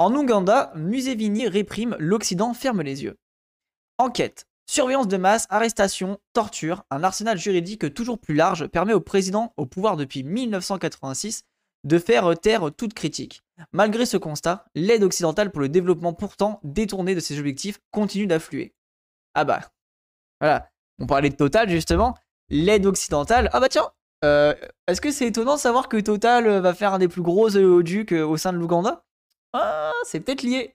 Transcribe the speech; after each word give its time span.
En 0.00 0.12
Ouganda, 0.16 0.72
Museveni 0.74 1.46
réprime, 1.46 1.94
l'Occident 2.00 2.52
ferme 2.52 2.82
les 2.82 3.04
yeux. 3.04 3.16
Enquête. 3.98 4.46
Surveillance 4.66 5.06
de 5.06 5.16
masse, 5.16 5.46
arrestation, 5.50 6.18
torture, 6.32 6.82
un 6.90 7.04
arsenal 7.04 7.38
juridique 7.38 7.94
toujours 7.94 8.18
plus 8.18 8.34
large 8.34 8.66
permet 8.66 8.92
au 8.92 9.00
président, 9.00 9.52
au 9.56 9.66
pouvoir 9.66 9.96
depuis 9.96 10.24
1986, 10.24 11.44
de 11.84 11.98
faire 11.98 12.36
taire 12.40 12.72
toute 12.76 12.94
critique. 12.94 13.42
Malgré 13.72 14.04
ce 14.04 14.16
constat, 14.16 14.64
l'aide 14.74 15.04
occidentale 15.04 15.52
pour 15.52 15.60
le 15.60 15.68
développement 15.68 16.12
pourtant 16.12 16.58
détourné 16.64 17.14
de 17.14 17.20
ses 17.20 17.38
objectifs 17.38 17.78
continue 17.92 18.26
d'affluer. 18.26 18.74
Ah 19.34 19.44
bah, 19.44 19.60
voilà, 20.40 20.70
on 20.98 21.06
parlait 21.06 21.30
de 21.30 21.36
Total 21.36 21.68
justement, 21.68 22.16
l'aide 22.48 22.86
occidentale, 22.86 23.48
ah 23.52 23.60
bah 23.60 23.68
tiens, 23.68 23.90
euh, 24.24 24.54
est-ce 24.88 25.00
que 25.00 25.12
c'est 25.12 25.26
étonnant 25.26 25.54
de 25.54 25.60
savoir 25.60 25.88
que 25.88 25.98
Total 25.98 26.48
va 26.58 26.74
faire 26.74 26.94
un 26.94 26.98
des 26.98 27.08
plus 27.08 27.22
gros 27.22 27.54
oléoducs 27.54 28.12
au 28.12 28.36
sein 28.36 28.52
de 28.52 28.58
l'Ouganda? 28.58 29.04
Ah, 29.54 29.92
c'est 30.04 30.20
peut-être 30.20 30.42
lié. 30.42 30.74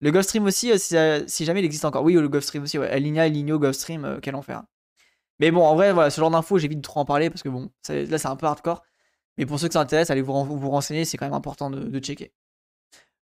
Le 0.00 0.12
Gulf 0.12 0.26
Stream 0.26 0.44
aussi, 0.44 0.70
euh, 0.70 1.24
si, 1.26 1.44
jamais 1.44 1.60
il 1.60 1.64
existe 1.64 1.84
encore. 1.84 2.04
Oui, 2.04 2.12
le 2.12 2.28
Gulf 2.28 2.44
Stream 2.44 2.62
aussi, 2.62 2.78
ouais. 2.78 2.88
Aligna, 2.88 3.26
Eligno, 3.26 3.58
Gulf 3.58 3.74
Stream, 3.74 4.04
euh, 4.04 4.18
quel 4.22 4.36
enfer. 4.36 4.62
Mais 5.40 5.50
bon, 5.50 5.64
en 5.64 5.74
vrai, 5.74 5.92
voilà, 5.92 6.10
ce 6.10 6.20
genre 6.20 6.30
d'infos, 6.30 6.58
j'évite 6.58 6.78
de 6.78 6.82
trop 6.82 7.00
en 7.00 7.04
parler 7.04 7.30
parce 7.30 7.42
que 7.42 7.48
bon, 7.48 7.70
là, 7.88 8.18
c'est 8.18 8.26
un 8.26 8.36
peu 8.36 8.46
hardcore. 8.46 8.82
Mais 9.38 9.46
pour 9.46 9.58
ceux 9.58 9.68
qui 9.68 9.74
s'intéressent, 9.74 10.10
allez 10.10 10.22
vous, 10.22 10.32
renseigner, 10.68 11.04
c'est 11.04 11.16
quand 11.16 11.26
même 11.26 11.34
important 11.34 11.70
de, 11.70 11.98
checker. 12.00 12.32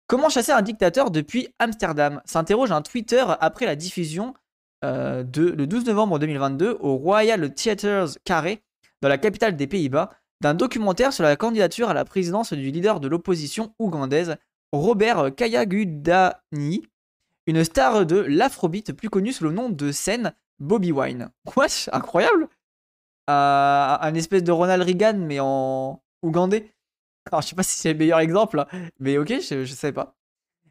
Comment 0.07 0.29
chasser 0.29 0.51
un 0.51 0.61
dictateur 0.61 1.11
depuis 1.11 1.49
Amsterdam? 1.59 2.21
S'interroge 2.25 2.71
un 2.71 2.81
Twitter 2.81 3.23
après 3.39 3.65
la 3.65 3.75
diffusion 3.75 4.33
euh, 4.83 5.23
de, 5.23 5.43
le 5.43 5.67
12 5.67 5.85
novembre 5.85 6.19
2022 6.19 6.77
au 6.79 6.95
Royal 6.95 7.53
Theatres 7.53 8.17
Carré, 8.23 8.63
dans 9.01 9.09
la 9.09 9.17
capitale 9.17 9.55
des 9.55 9.67
Pays-Bas, 9.67 10.11
d'un 10.41 10.53
documentaire 10.53 11.11
sur 11.11 11.23
la 11.23 11.35
candidature 11.35 11.89
à 11.89 11.93
la 11.93 12.05
présidence 12.05 12.53
du 12.53 12.71
leader 12.71 12.99
de 12.99 13.07
l'opposition 13.07 13.73
ougandaise, 13.77 14.37
Robert 14.71 15.33
Kayagudani, 15.35 16.87
une 17.47 17.63
star 17.63 18.05
de 18.05 18.17
l'afrobeat 18.17 18.93
plus 18.93 19.09
connue 19.09 19.31
sous 19.31 19.43
le 19.43 19.51
nom 19.51 19.69
de 19.69 19.91
scène 19.91 20.33
Bobby 20.59 20.91
Wine. 20.91 21.29
Wesh, 21.55 21.89
incroyable 21.91 22.47
euh, 23.29 23.97
Un 23.99 24.13
espèce 24.15 24.43
de 24.43 24.51
Ronald 24.51 24.83
Reagan, 24.83 25.17
mais 25.17 25.39
en 25.39 26.01
ougandais. 26.21 26.71
Alors, 27.31 27.41
je 27.41 27.47
sais 27.47 27.55
pas 27.55 27.63
si 27.63 27.77
c'est 27.77 27.93
le 27.93 27.99
meilleur 27.99 28.19
exemple, 28.19 28.65
mais 28.99 29.17
ok, 29.17 29.27
je, 29.41 29.55
ne 29.61 29.65
sais 29.65 29.91
pas. 29.91 30.15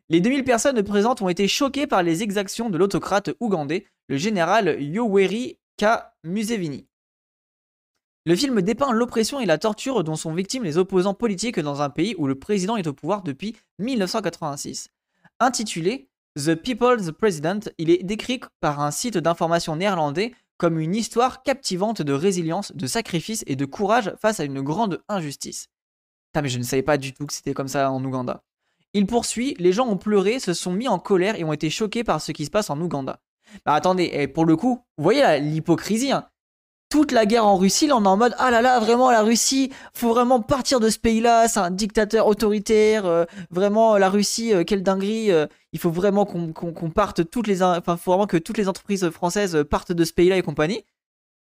Les 0.08 0.20
2000 0.20 0.44
personnes 0.44 0.82
présentes 0.82 1.22
ont 1.22 1.28
été 1.28 1.48
choquées 1.48 1.86
par 1.86 2.02
les 2.02 2.22
exactions 2.22 2.70
de 2.70 2.78
l'autocrate 2.78 3.30
ougandais, 3.40 3.86
le 4.08 4.16
général 4.16 4.80
Yoweri 4.80 5.58
K. 5.76 5.86
Museveni. 6.22 6.86
Le 8.26 8.34
film 8.34 8.62
dépeint 8.62 8.92
l'oppression 8.92 9.38
et 9.38 9.44
la 9.44 9.58
torture 9.58 10.02
dont 10.02 10.16
sont 10.16 10.32
victimes 10.32 10.64
les 10.64 10.78
opposants 10.78 11.12
politiques 11.12 11.60
dans 11.60 11.82
un 11.82 11.90
pays 11.90 12.14
où 12.16 12.26
le 12.26 12.34
président 12.34 12.76
est 12.76 12.86
au 12.86 12.94
pouvoir 12.94 13.22
depuis 13.22 13.54
1986. 13.80 14.88
Intitulé 15.40 16.08
The 16.36 16.54
People's 16.54 17.12
President, 17.12 17.68
il 17.76 17.90
est 17.90 18.02
décrit 18.02 18.40
par 18.60 18.80
un 18.80 18.90
site 18.90 19.18
d'information 19.18 19.76
néerlandais 19.76 20.32
comme 20.56 20.80
une 20.80 20.94
histoire 20.94 21.42
captivante 21.42 22.00
de 22.00 22.14
résilience, 22.14 22.74
de 22.74 22.86
sacrifice 22.86 23.44
et 23.46 23.56
de 23.56 23.66
courage 23.66 24.14
face 24.18 24.40
à 24.40 24.44
une 24.44 24.62
grande 24.62 25.02
injustice. 25.10 25.68
Putain, 26.28 26.40
mais 26.40 26.48
je 26.48 26.58
ne 26.58 26.64
savais 26.64 26.82
pas 26.82 26.96
du 26.96 27.12
tout 27.12 27.26
que 27.26 27.32
c'était 27.34 27.52
comme 27.52 27.68
ça 27.68 27.90
en 27.90 28.02
Ouganda. 28.02 28.42
Il 28.94 29.06
poursuit, 29.06 29.54
les 29.58 29.72
gens 29.72 29.86
ont 29.86 29.98
pleuré, 29.98 30.38
se 30.38 30.54
sont 30.54 30.72
mis 30.72 30.88
en 30.88 30.98
colère 30.98 31.38
et 31.38 31.44
ont 31.44 31.52
été 31.52 31.68
choqués 31.68 32.04
par 32.04 32.22
ce 32.22 32.32
qui 32.32 32.46
se 32.46 32.50
passe 32.50 32.70
en 32.70 32.80
Ouganda. 32.80 33.20
Bah 33.66 33.74
attendez, 33.74 34.10
et 34.14 34.28
pour 34.28 34.46
le 34.46 34.56
coup, 34.56 34.80
vous 34.96 35.04
voyez 35.04 35.40
l'hypocrisie, 35.40 36.12
hein 36.12 36.26
toute 36.94 37.10
la 37.10 37.26
guerre 37.26 37.44
en 37.44 37.56
Russie, 37.56 37.88
là 37.88 37.96
on 37.96 38.04
est 38.04 38.06
en 38.06 38.16
mode 38.16 38.36
ah 38.38 38.52
là 38.52 38.62
là 38.62 38.78
vraiment 38.78 39.10
la 39.10 39.22
Russie, 39.22 39.72
faut 39.94 40.10
vraiment 40.10 40.40
partir 40.40 40.78
de 40.78 40.88
ce 40.88 41.00
pays-là, 41.00 41.48
c'est 41.48 41.58
un 41.58 41.72
dictateur 41.72 42.28
autoritaire, 42.28 43.04
euh, 43.04 43.24
vraiment 43.50 43.98
la 43.98 44.08
Russie, 44.08 44.54
euh, 44.54 44.62
quelle 44.62 44.84
dinguerie, 44.84 45.32
euh, 45.32 45.48
il 45.72 45.80
faut 45.80 45.90
vraiment 45.90 46.24
qu'on 46.24 46.90
parte 46.90 47.28
toutes 47.28 47.48
les, 47.48 47.64
enfin 47.64 47.96
faut 47.96 48.12
vraiment 48.12 48.28
que 48.28 48.36
toutes 48.36 48.58
les 48.58 48.68
entreprises 48.68 49.10
françaises 49.10 49.64
partent 49.68 49.90
de 49.90 50.04
ce 50.04 50.12
pays-là 50.12 50.36
et 50.36 50.42
compagnie. 50.42 50.84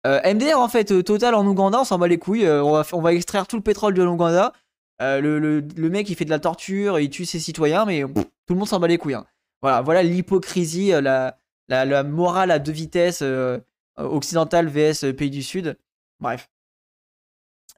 MDR 0.06 0.60
en 0.60 0.68
fait, 0.68 1.04
total 1.04 1.34
en 1.34 1.44
Ouganda, 1.48 1.82
on 1.82 1.84
s'en 1.84 1.98
bat 1.98 2.08
les 2.08 2.20
couilles, 2.20 2.48
on 2.48 2.72
va, 2.72 2.84
on 2.94 3.02
va 3.02 3.12
extraire 3.14 3.48
tout 3.48 3.56
le 3.56 3.64
pétrole 3.64 3.96
de 3.96 4.04
l'Ouganda. 4.04 4.54
Le, 5.00 5.40
le, 5.40 5.90
mec 5.90 6.12
il 6.12 6.16
fait 6.16 6.26
de 6.26 6.30
la 6.30 6.38
torture, 6.38 7.00
il 7.00 7.10
tue 7.10 7.26
ses 7.26 7.40
citoyens, 7.40 7.86
mais 7.86 8.04
tout 8.04 8.54
le 8.54 8.56
monde 8.56 8.68
s'en 8.68 8.80
bat 8.80 8.88
les 8.88 9.00
couilles. 9.00 9.16
Hein. 9.16 9.26
Voilà, 9.64 9.82
voilà 9.82 10.04
l'hypocrisie, 10.04 10.90
la, 10.90 11.40
la, 11.70 11.86
la, 11.86 12.04
morale 12.04 12.52
à 12.52 12.60
deux 12.60 12.72
vitesses 12.72 13.22
euh, 13.24 13.60
occidental 14.06 14.68
vs 14.68 15.04
euh, 15.04 15.14
pays 15.14 15.30
du 15.30 15.44
Sud. 15.44 15.78
Bref. 16.20 16.50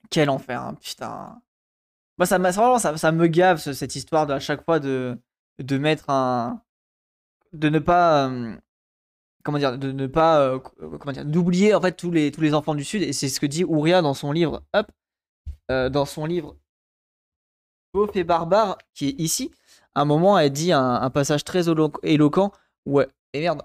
Quel 0.09 0.29
enfer, 0.29 0.61
hein, 0.61 0.75
putain. 0.81 1.41
Moi, 2.17 2.25
ça, 2.25 2.37
vraiment, 2.37 2.79
ça, 2.79 2.97
ça, 2.97 3.11
me 3.11 3.27
gave 3.27 3.57
cette 3.57 3.95
histoire 3.95 4.27
de 4.27 4.33
à 4.33 4.39
chaque 4.39 4.63
fois 4.63 4.79
de, 4.79 5.17
de 5.59 5.77
mettre 5.77 6.09
un. 6.09 6.61
de 7.53 7.69
ne 7.69 7.79
pas. 7.79 8.29
Euh, 8.29 8.55
comment 9.43 9.57
dire 9.57 9.77
De 9.77 9.91
ne 9.91 10.07
pas. 10.07 10.59
comment 10.59 11.11
dire 11.11 11.25
D'oublier 11.25 11.73
en 11.73 11.81
fait 11.81 11.93
tous 11.93 12.11
les, 12.11 12.31
tous 12.31 12.41
les 12.41 12.53
enfants 12.53 12.75
du 12.75 12.83
Sud. 12.83 13.01
Et 13.01 13.13
c'est 13.13 13.29
ce 13.29 13.39
que 13.39 13.45
dit 13.45 13.63
Ouria 13.63 14.01
dans 14.01 14.13
son 14.13 14.31
livre. 14.31 14.63
Hop 14.73 14.91
Dans 15.69 16.05
son 16.05 16.25
livre. 16.25 16.57
Beauf 17.93 18.15
et 18.15 18.23
barbare, 18.23 18.77
qui 18.93 19.09
est 19.09 19.19
ici. 19.19 19.51
À 19.95 20.01
un 20.01 20.05
moment, 20.05 20.37
elle 20.37 20.51
dit 20.51 20.71
un, 20.71 21.09
passage 21.09 21.43
très 21.43 21.65
éloquent. 22.03 22.51
Ouais. 22.85 23.07
Et 23.33 23.41
merde 23.41 23.63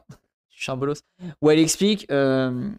bolos, 0.77 1.03
où 1.43 1.51
elle 1.51 1.59
explique. 1.59 2.07
Euh, 2.11 2.71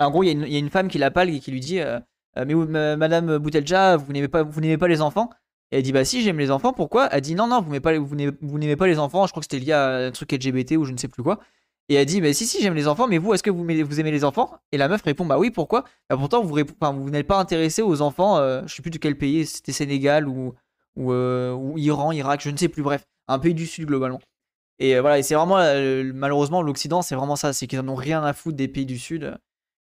en 0.00 0.10
gros, 0.10 0.22
il 0.22 0.48
y, 0.48 0.56
a 0.56 0.58
une 0.58 0.70
femme 0.70 0.88
qui 0.88 0.98
l'appelle 0.98 1.30
et 1.30 1.40
qui 1.40 1.50
lui 1.50 1.60
dit 1.60 1.80
euh, 1.80 2.00
euh, 2.36 2.44
Mais 2.44 2.96
Madame 2.96 3.38
Boutelja, 3.38 3.96
vous 3.96 4.12
n'aimez 4.12 4.28
pas, 4.28 4.42
vous 4.42 4.60
n'aimez 4.60 4.78
pas 4.78 4.88
les 4.88 5.00
enfants? 5.00 5.30
Et 5.70 5.78
elle 5.78 5.82
dit 5.82 5.92
Bah 5.92 6.04
si, 6.04 6.22
j'aime 6.22 6.38
les 6.38 6.50
enfants. 6.50 6.72
Pourquoi? 6.72 7.08
Elle 7.12 7.20
dit 7.20 7.34
Non, 7.34 7.46
non, 7.46 7.60
vous 7.60 7.68
n'aimez 7.68 7.80
pas, 7.80 7.98
vous 7.98 8.58
n'aimez 8.58 8.76
pas 8.76 8.86
les 8.86 8.98
enfants. 8.98 9.26
Je 9.26 9.32
crois 9.32 9.40
que 9.40 9.46
c'était 9.50 9.64
lié 9.64 9.72
à 9.72 10.06
un 10.06 10.10
truc 10.10 10.32
LGBT 10.32 10.72
ou 10.76 10.84
je 10.84 10.92
ne 10.92 10.96
sais 10.98 11.08
plus 11.08 11.22
quoi. 11.22 11.40
Et 11.88 11.94
elle 11.94 12.06
dit 12.06 12.20
Bah 12.20 12.32
si, 12.32 12.46
si, 12.46 12.60
j'aime 12.60 12.74
les 12.74 12.88
enfants. 12.88 13.06
Mais 13.06 13.18
vous, 13.18 13.32
est-ce 13.34 13.42
que 13.42 13.50
vous, 13.50 13.64
vous 13.64 14.00
aimez 14.00 14.10
les 14.10 14.24
enfants? 14.24 14.58
Et 14.72 14.76
la 14.76 14.88
meuf 14.88 15.02
répond 15.02 15.24
Bah 15.26 15.38
oui, 15.38 15.50
pourquoi? 15.50 15.84
Bah, 16.10 16.16
Pourtant, 16.16 16.42
vous, 16.42 16.48
vous 16.54 17.10
n'êtes 17.10 17.26
pas 17.26 17.38
intéressé 17.38 17.82
aux 17.82 18.02
enfants. 18.02 18.38
je 18.66 18.74
sais 18.74 18.82
plus 18.82 18.90
de 18.90 18.98
quel 18.98 19.16
pays. 19.16 19.46
C'était 19.46 19.72
Sénégal 19.72 20.28
ou, 20.28 20.54
ou 20.96 21.78
Iran, 21.78 22.12
Irak, 22.12 22.40
je 22.42 22.50
ne 22.50 22.56
sais 22.56 22.68
plus. 22.68 22.82
Bref, 22.82 23.06
un 23.28 23.38
pays 23.38 23.54
du 23.54 23.66
Sud 23.66 23.86
globalement. 23.86 24.20
Et 24.78 24.96
euh, 24.96 25.00
voilà, 25.00 25.18
et 25.18 25.22
c'est 25.22 25.34
vraiment, 25.34 25.58
euh, 25.58 26.10
malheureusement, 26.14 26.62
l'Occident, 26.62 27.02
c'est 27.02 27.14
vraiment 27.14 27.36
ça, 27.36 27.52
c'est 27.52 27.66
qu'ils 27.66 27.80
n'en 27.80 27.92
ont 27.92 27.96
rien 27.96 28.22
à 28.24 28.32
foutre 28.32 28.56
des 28.56 28.68
pays 28.68 28.86
du 28.86 28.98
Sud. 28.98 29.36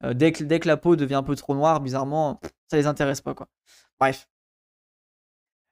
Euh, 0.04 0.14
dès, 0.14 0.32
que, 0.32 0.44
dès 0.44 0.60
que 0.60 0.68
la 0.68 0.78
peau 0.78 0.96
devient 0.96 1.16
un 1.16 1.24
peu 1.24 1.36
trop 1.36 1.54
noire, 1.54 1.82
bizarrement, 1.82 2.40
ça 2.70 2.78
les 2.78 2.88
intéresse 2.88 3.22
pas, 3.22 3.34
quoi. 3.34 3.48
Bref. 4.00 4.28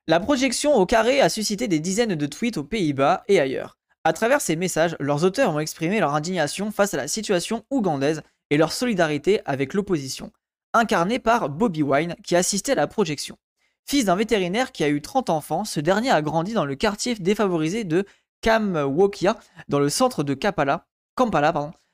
La 0.08 0.20
projection 0.20 0.76
au 0.76 0.86
carré 0.86 1.20
a 1.20 1.30
suscité 1.30 1.68
des 1.68 1.80
dizaines 1.80 2.16
de 2.16 2.26
tweets 2.26 2.58
aux 2.58 2.64
Pays-Bas 2.64 3.24
et 3.28 3.40
ailleurs. 3.40 3.78
À 4.04 4.14
travers 4.14 4.40
ces 4.40 4.56
messages, 4.56 4.96
leurs 5.00 5.26
auteurs 5.26 5.54
ont 5.54 5.60
exprimé 5.60 6.00
leur 6.00 6.16
indignation 6.16 6.72
face 6.72 6.94
à 6.94 6.98
la 6.98 7.10
situation 7.10 7.66
ougandaise 7.72 8.22
et 8.50 8.58
leur 8.58 8.72
solidarité 8.72 9.42
avec 9.44 9.74
l'opposition, 9.74 10.32
incarnée 10.74 11.20
par 11.20 11.50
Bobby 11.50 11.84
Wine 11.84 12.16
qui 12.24 12.38
assistait 12.38 12.72
à 12.72 12.76
la 12.76 12.88
projection. 12.88 13.38
Fils 13.86 14.06
d'un 14.06 14.16
vétérinaire 14.16 14.72
qui 14.72 14.86
a 14.86 14.90
eu 14.90 15.02
30 15.02 15.30
enfants, 15.30 15.66
ce 15.66 15.82
dernier 15.82 16.12
a 16.12 16.22
grandi 16.22 16.54
dans 16.54 16.66
le 16.66 16.76
quartier 16.76 17.16
défavorisé 17.16 17.84
de 17.84 18.06
Kamwokia, 18.42 19.38
dans 19.68 19.80
le 19.80 19.90
centre 19.90 20.24
de 20.24 20.34
Kampala, 20.34 20.86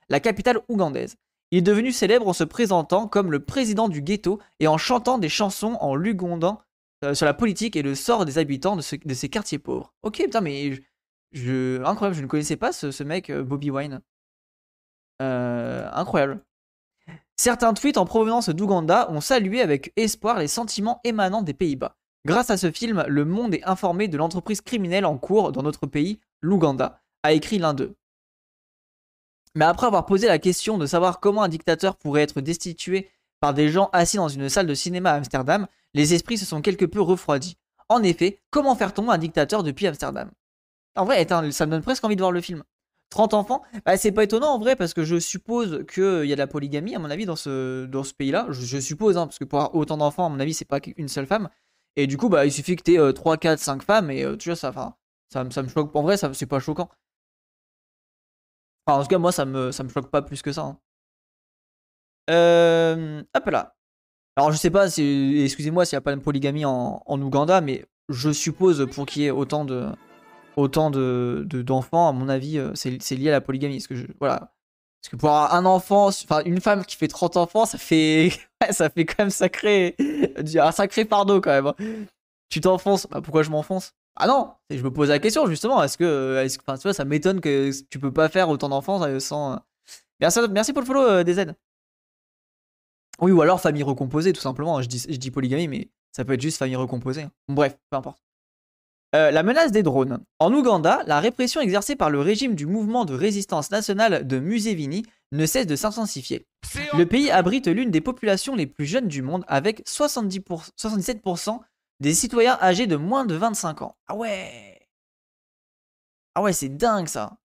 la 0.10 0.20
capitale 0.20 0.60
ougandaise. 0.68 1.16
Il 1.52 1.60
est 1.60 1.62
devenu 1.62 1.92
célèbre 1.92 2.28
en 2.28 2.34
se 2.34 2.44
présentant 2.44 3.08
comme 3.08 3.32
le 3.32 3.44
président 3.44 3.88
du 3.88 4.02
ghetto 4.02 4.40
et 4.60 4.68
en 4.68 4.78
chantant 4.78 5.20
des 5.20 5.30
chansons 5.30 5.78
en 5.82 5.96
lugondant 5.96 6.62
euh, 7.04 7.14
sur 7.14 7.26
la 7.26 7.34
politique 7.34 7.76
et 7.76 7.84
le 7.84 7.96
sort 7.96 8.26
des 8.26 8.38
habitants 8.38 8.76
de, 8.76 8.82
ces 8.82 9.30
quartiers 9.30 9.60
pauvres. 9.60 9.94
Ok, 10.02 10.18
putain, 10.18 10.42
mais 10.42 10.82
incroyable, 11.34 12.16
je 12.16 12.22
ne 12.22 12.28
connaissais 12.28 12.56
pas 12.56 12.72
ce, 12.72 13.04
mec, 13.04 13.30
euh, 13.30 13.44
Bobby 13.44 13.70
Wine. 13.70 14.02
Euh, 15.22 15.88
incroyable. 15.94 16.44
Certains 17.36 17.74
tweets 17.74 17.98
en 17.98 18.06
provenance 18.06 18.50
d'Ouganda 18.50 19.10
ont 19.12 19.22
salué 19.22 19.62
avec 19.62 19.92
espoir 19.96 20.40
les 20.40 20.48
sentiments 20.48 21.02
émanant 21.04 21.42
des 21.42 21.54
Pays-Bas. 21.54 21.96
Grâce 22.26 22.50
à 22.50 22.58
ce 22.58 22.72
film, 22.72 23.04
le 23.08 23.26
monde 23.26 23.54
est 23.54 23.64
informé 23.66 24.08
de 24.08 24.18
l'entreprise 24.18 24.62
criminelle 24.62 25.06
en 25.06 25.18
cours 25.18 25.52
dans 25.52 25.64
notre 25.64 25.88
pays, 25.88 26.20
l'Ouganda, 26.42 27.02
a 27.24 27.34
écrit 27.34 27.60
l'un 27.60 27.74
d'eux. 27.74 27.96
Mais 29.56 29.66
après 29.66 29.88
avoir 29.88 30.06
posé 30.06 30.28
la 30.28 30.40
question 30.40 30.78
de 30.78 30.86
savoir 30.86 31.20
comment 31.20 31.44
un 31.44 31.50
dictateur 31.50 31.96
pourrait 31.96 32.22
être 32.22 32.42
destitué 32.42 33.10
par 33.40 33.54
des 33.54 33.70
gens 33.70 33.90
assis 33.92 34.18
dans 34.18 34.30
une 34.30 34.50
salle 34.50 34.68
de 34.68 34.74
cinéma 34.74 35.12
à 35.12 35.16
Amsterdam, 35.16 35.68
les 35.94 36.14
esprits 36.14 36.38
se 36.38 36.46
sont 36.46 36.62
quelque 36.62 36.86
peu 36.86 37.02
refroidis. 37.02 37.58
En 37.90 38.02
effet, 38.02 38.40
comment 38.50 38.76
faire 38.76 38.94
tomber 38.94 39.12
un 39.12 39.18
dictateur 39.18 39.62
depuis 39.62 39.86
Amsterdam? 39.86 40.32
En 40.96 41.06
vrai, 41.06 41.28
ça 41.28 41.66
me 41.66 41.72
donne 41.72 41.82
presque 41.82 42.04
envie 42.06 42.16
de 42.16 42.22
voir 42.22 42.32
le 42.32 42.42
film. 42.42 42.64
30 43.10 43.34
enfants? 43.34 43.62
Bah, 43.86 43.98
C'est 43.98 44.12
pas 44.12 44.24
étonnant 44.24 44.54
en 44.54 44.60
vrai, 44.60 44.76
parce 44.76 44.94
que 44.94 45.04
je 45.04 45.20
suppose 45.20 45.86
qu'il 45.94 46.26
y 46.26 46.32
a 46.32 46.36
de 46.36 46.40
la 46.40 46.48
polygamie, 46.48 46.96
à 46.96 47.00
mon 47.00 47.10
avis, 47.10 47.26
dans 47.26 47.36
ce, 47.36 47.86
dans 47.86 48.04
ce 48.04 48.14
pays-là. 48.14 48.48
Je, 48.50 48.80
suppose, 48.80 49.18
hein, 49.18 49.28
parce 49.28 49.38
que 49.38 49.44
pour 49.44 49.60
avoir 49.60 49.76
autant 49.76 49.98
d'enfants, 49.98 50.26
à 50.26 50.30
mon 50.30 50.40
avis, 50.40 50.54
c'est 50.54 50.66
pas 50.66 50.80
qu'une 50.80 51.08
seule 51.08 51.28
femme. 51.28 51.50
Et 51.96 52.08
du 52.08 52.18
coup, 52.18 52.30
bah, 52.30 52.46
il 52.46 52.52
suffit 52.52 52.76
que 52.76 52.84
tu 52.84 52.96
aies 52.96 53.14
3, 53.14 53.38
4, 53.38 53.60
5 53.60 53.84
femmes, 53.84 54.10
et 54.12 54.24
euh, 54.24 54.36
tu 54.38 54.50
vois, 54.50 54.56
ça, 54.56 54.72
ça, 55.30 55.46
ça 55.50 55.64
me 55.64 55.70
choque. 55.70 55.96
En 55.96 56.04
vrai, 56.04 56.18
c'est 56.18 56.46
pas 56.46 56.60
choquant. 56.60 56.90
Enfin, 58.86 59.00
en 59.00 59.04
tout 59.04 59.10
cas, 59.10 59.18
moi, 59.18 59.32
ça 59.32 59.46
me, 59.46 59.72
ça 59.72 59.84
me 59.84 59.90
choque 59.90 60.10
pas 60.10 60.22
plus 60.22 60.42
que 60.42 60.52
ça. 60.52 60.76
Euh, 62.30 63.24
hop 63.36 63.46
là. 63.48 63.76
Alors, 64.36 64.52
je 64.52 64.58
sais 64.58 64.72
pas, 64.72 64.88
excusez-moi 64.88 65.86
s'il 65.86 65.96
n'y 65.96 66.00
a 66.00 66.02
pas 66.02 66.16
de 66.16 66.22
polygamie 66.22 66.66
en, 66.66 67.04
Ouganda, 67.08 67.62
mais 67.62 67.86
je 68.10 68.32
suppose 68.32 68.88
pour 68.94 69.06
qu'il 69.06 69.22
y 69.24 69.26
ait 69.28 69.32
autant 69.32 69.66
de, 69.66 69.88
autant 70.56 70.90
de 70.92 71.46
d'enfants, 71.50 72.10
à 72.10 72.14
mon 72.14 72.30
avis, 72.30 72.60
c'est 72.76 73.16
lié 73.16 73.30
à 73.30 73.34
la 73.34 73.42
polygamie. 73.42 73.78
Parce 73.78 73.88
que 73.88 74.08
voilà. 74.20 74.54
Parce 75.04 75.12
que 75.12 75.16
pour 75.18 75.30
avoir 75.30 75.54
un 75.54 75.66
enfant, 75.66 76.08
enfin 76.08 76.42
une 76.46 76.62
femme 76.62 76.86
qui 76.86 76.96
fait 76.96 77.10
30 77.10 77.36
enfants, 77.36 77.66
ça 77.66 77.78
fait, 77.78 78.32
ça 78.72 78.90
fait 78.90 79.06
quand 79.06 79.20
même 79.20 79.30
sacré, 79.30 79.98
un 80.00 80.72
sacré 80.72 81.04
fardeau 81.04 81.42
quand 81.42 81.52
même. 81.52 81.68
Hein. 81.68 82.06
Tu 82.50 82.62
t'enfonces, 82.62 83.06
bah 83.12 83.20
pourquoi 83.22 83.44
je 83.44 83.50
m'enfonce? 83.50 83.94
Ah 84.16 84.28
non, 84.28 84.54
je 84.70 84.82
me 84.82 84.92
pose 84.92 85.10
la 85.10 85.20
question 85.20 85.46
justement. 85.48 85.84
Est-ce 85.84 85.98
que, 85.98 86.42
est 86.46 86.58
enfin, 86.66 86.94
ça 86.94 87.04
m'étonne 87.04 87.42
que 87.42 87.72
tu 87.90 88.00
peux 88.00 88.14
pas 88.14 88.30
faire 88.30 88.48
autant 88.48 88.70
d'enfants 88.70 89.20
sans. 89.20 89.60
Merci, 90.22 90.40
merci 90.50 90.72
pour 90.72 90.82
le 90.82 90.88
follow, 90.88 91.24
DZ. 91.24 91.54
Oui, 93.20 93.32
ou 93.32 93.42
alors 93.42 93.60
famille 93.60 93.84
recomposée, 93.84 94.32
tout 94.32 94.42
simplement. 94.42 94.82
Je 94.82 94.88
dis, 94.88 95.06
je 95.10 95.18
dis 95.18 95.32
polygamie, 95.32 95.68
mais 95.68 95.90
ça 96.14 96.24
peut 96.24 96.34
être 96.34 96.42
juste 96.42 96.58
famille 96.58 96.76
recomposée. 96.78 97.24
Hein. 97.24 97.32
Bref, 97.50 97.78
peu 97.90 97.98
importe. 97.98 98.24
Euh, 99.16 99.30
la 99.30 99.44
menace 99.44 99.72
des 99.72 99.84
drones. 99.84 100.24
En 100.40 100.52
Ouganda, 100.54 101.04
la 101.06 101.20
répression 101.20 101.62
exercée 101.62 101.96
par 101.96 102.10
le 102.10 102.20
régime 102.20 102.56
du 102.56 102.66
mouvement 102.66 103.06
de 103.06 103.14
résistance 103.14 103.70
nationale 103.70 104.26
de 104.26 104.40
Museveni 104.40 105.04
ne 105.32 105.46
cesse 105.46 105.68
de 105.68 105.76
s'intensifier. 105.76 106.48
Le 106.98 107.06
pays 107.06 107.30
abrite 107.30 107.68
l'une 107.68 107.92
des 107.92 108.02
populations 108.02 108.56
les 108.56 108.66
plus 108.66 108.86
jeunes 108.86 109.08
du 109.08 109.22
monde 109.22 109.46
avec 109.48 109.86
77% 109.88 111.60
des 112.00 112.14
citoyens 112.14 112.58
âgés 112.60 112.88
de 112.88 112.96
moins 112.96 113.26
de 113.26 113.36
25 113.36 113.84
ans. 113.84 113.96
Ah 114.08 114.16
ouais 114.16 114.80
Ah 116.34 116.42
ouais, 116.42 116.54
c'est 116.54 116.70
dingue 116.70 117.08
ça 117.08 117.38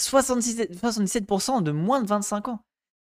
77% 0.00 1.62
de 1.62 1.72
moins 1.72 2.00
de 2.00 2.06
25 2.06 2.48
ans. 2.48 2.64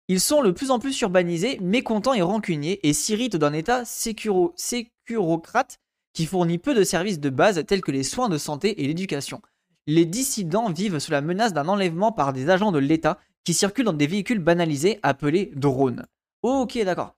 Ils 0.09 0.21
sont 0.21 0.43
de 0.43 0.51
plus 0.51 0.71
en 0.71 0.79
plus 0.79 1.01
urbanisés, 1.01 1.59
mécontents 1.61 2.13
et 2.13 2.23
rancuniers 2.23 2.87
et 2.87 2.93
s'irritent 2.93 3.37
d'un 3.37 3.53
état 3.53 3.85
sécurocrate 3.85 5.79
qui 6.13 6.27
fournit 6.27 6.59
peu 6.59 6.75
de 6.75 6.85
services 6.85 7.21
de 7.21 7.31
base 7.31 7.65
tels 7.67 7.81
que 7.81 7.91
les 7.91 8.03
soins 8.03 8.29
de 8.29 8.39
santé 8.39 8.83
et 8.83 8.87
l'éducation. 8.87 9.41
Les 9.87 10.05
dissidents 10.05 10.71
vivent 10.71 10.99
sous 10.99 11.11
la 11.11 11.21
menace 11.21 11.53
d'un 11.53 11.69
enlèvement 11.69 12.13
par 12.13 12.33
des 12.33 12.51
agents 12.51 12.73
de 12.73 12.79
l'État 12.79 13.19
qui 13.45 13.55
circulent 13.55 13.87
dans 13.87 13.93
des 13.93 14.07
véhicules 14.07 14.39
banalisés 14.39 15.01
appelés 15.03 15.53
drones. 15.57 16.07
Ok, 16.43 16.79
d'accord. 16.85 17.17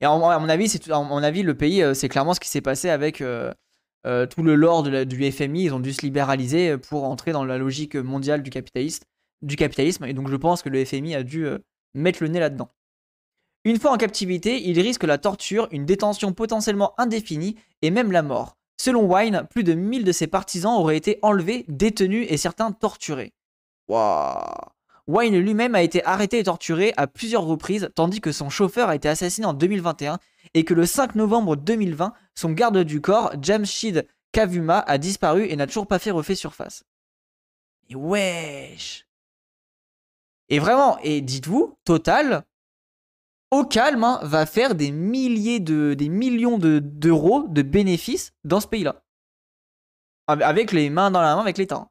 Et 0.00 0.04
à 0.04 0.16
mon 0.16 0.48
avis, 0.48 1.42
le 1.42 1.54
pays, 1.54 1.82
euh, 1.82 1.94
c'est 1.94 2.08
clairement 2.08 2.34
ce 2.34 2.40
qui 2.40 2.48
s'est 2.48 2.60
passé 2.60 2.88
avec 2.90 3.20
euh, 3.20 3.52
euh, 4.06 4.26
tout 4.26 4.42
le 4.42 4.54
lore 4.54 4.82
du 4.82 5.32
FMI. 5.32 5.64
Ils 5.64 5.74
ont 5.74 5.80
dû 5.80 5.92
se 5.92 6.02
libéraliser 6.02 6.78
pour 6.78 7.04
entrer 7.04 7.32
dans 7.32 7.44
la 7.44 7.58
logique 7.58 7.96
mondiale 7.96 8.42
du 8.42 8.50
capitalisme. 8.50 10.04
Et 10.06 10.12
donc, 10.12 10.28
je 10.28 10.36
pense 10.36 10.62
que 10.62 10.68
le 10.68 10.84
FMI 10.84 11.14
a 11.14 11.22
dû 11.22 11.46
mettre 11.94 12.22
le 12.22 12.28
nez 12.28 12.40
là-dedans. 12.40 12.70
Une 13.64 13.78
fois 13.78 13.92
en 13.92 13.98
captivité, 13.98 14.62
il 14.68 14.80
risque 14.80 15.04
la 15.04 15.18
torture, 15.18 15.68
une 15.70 15.84
détention 15.84 16.32
potentiellement 16.32 16.94
indéfinie 16.98 17.56
et 17.82 17.90
même 17.90 18.10
la 18.10 18.22
mort. 18.22 18.56
Selon 18.78 19.04
Wine, 19.04 19.46
plus 19.50 19.64
de 19.64 19.74
1000 19.74 20.04
de 20.04 20.12
ses 20.12 20.26
partisans 20.26 20.72
auraient 20.72 20.96
été 20.96 21.18
enlevés, 21.20 21.66
détenus 21.68 22.26
et 22.30 22.38
certains 22.38 22.72
torturés. 22.72 23.34
Wine 25.06 25.38
lui-même 25.38 25.74
a 25.74 25.82
été 25.82 26.02
arrêté 26.06 26.38
et 26.38 26.44
torturé 26.44 26.94
à 26.96 27.06
plusieurs 27.06 27.44
reprises, 27.44 27.90
tandis 27.94 28.22
que 28.22 28.32
son 28.32 28.48
chauffeur 28.48 28.88
a 28.88 28.94
été 28.94 29.08
assassiné 29.08 29.46
en 29.46 29.52
2021 29.52 30.18
et 30.54 30.64
que 30.64 30.72
le 30.72 30.86
5 30.86 31.14
novembre 31.14 31.56
2020, 31.56 32.14
son 32.34 32.52
garde 32.52 32.78
du 32.78 33.02
corps, 33.02 33.32
Jamshid 33.42 34.06
Kavuma, 34.32 34.78
a 34.78 34.96
disparu 34.96 35.44
et 35.44 35.56
n'a 35.56 35.66
toujours 35.66 35.86
pas 35.86 35.98
fait 35.98 36.10
refait 36.10 36.34
surface. 36.34 36.84
Et 37.90 37.94
wesh 37.96 39.06
Et 40.48 40.58
vraiment, 40.58 40.96
et 41.02 41.20
dites-vous, 41.20 41.76
Total, 41.84 42.44
au 43.50 43.64
calme, 43.64 44.04
hein, 44.04 44.20
va 44.22 44.46
faire 44.46 44.74
des 44.74 44.90
milliers 44.90 45.60
de, 45.60 45.94
des 45.94 46.08
millions 46.08 46.58
d'euros 46.58 47.46
de, 47.48 47.62
bénéfices 47.62 48.32
dans 48.44 48.60
ce 48.60 48.66
pays-là. 48.66 49.02
Avec 50.28 50.70
les 50.72 50.90
mains 50.90 51.10
dans 51.10 51.20
la 51.20 51.34
main 51.34 51.42
avec 51.42 51.58
l'État. 51.58 51.76
Hein. 51.76 51.88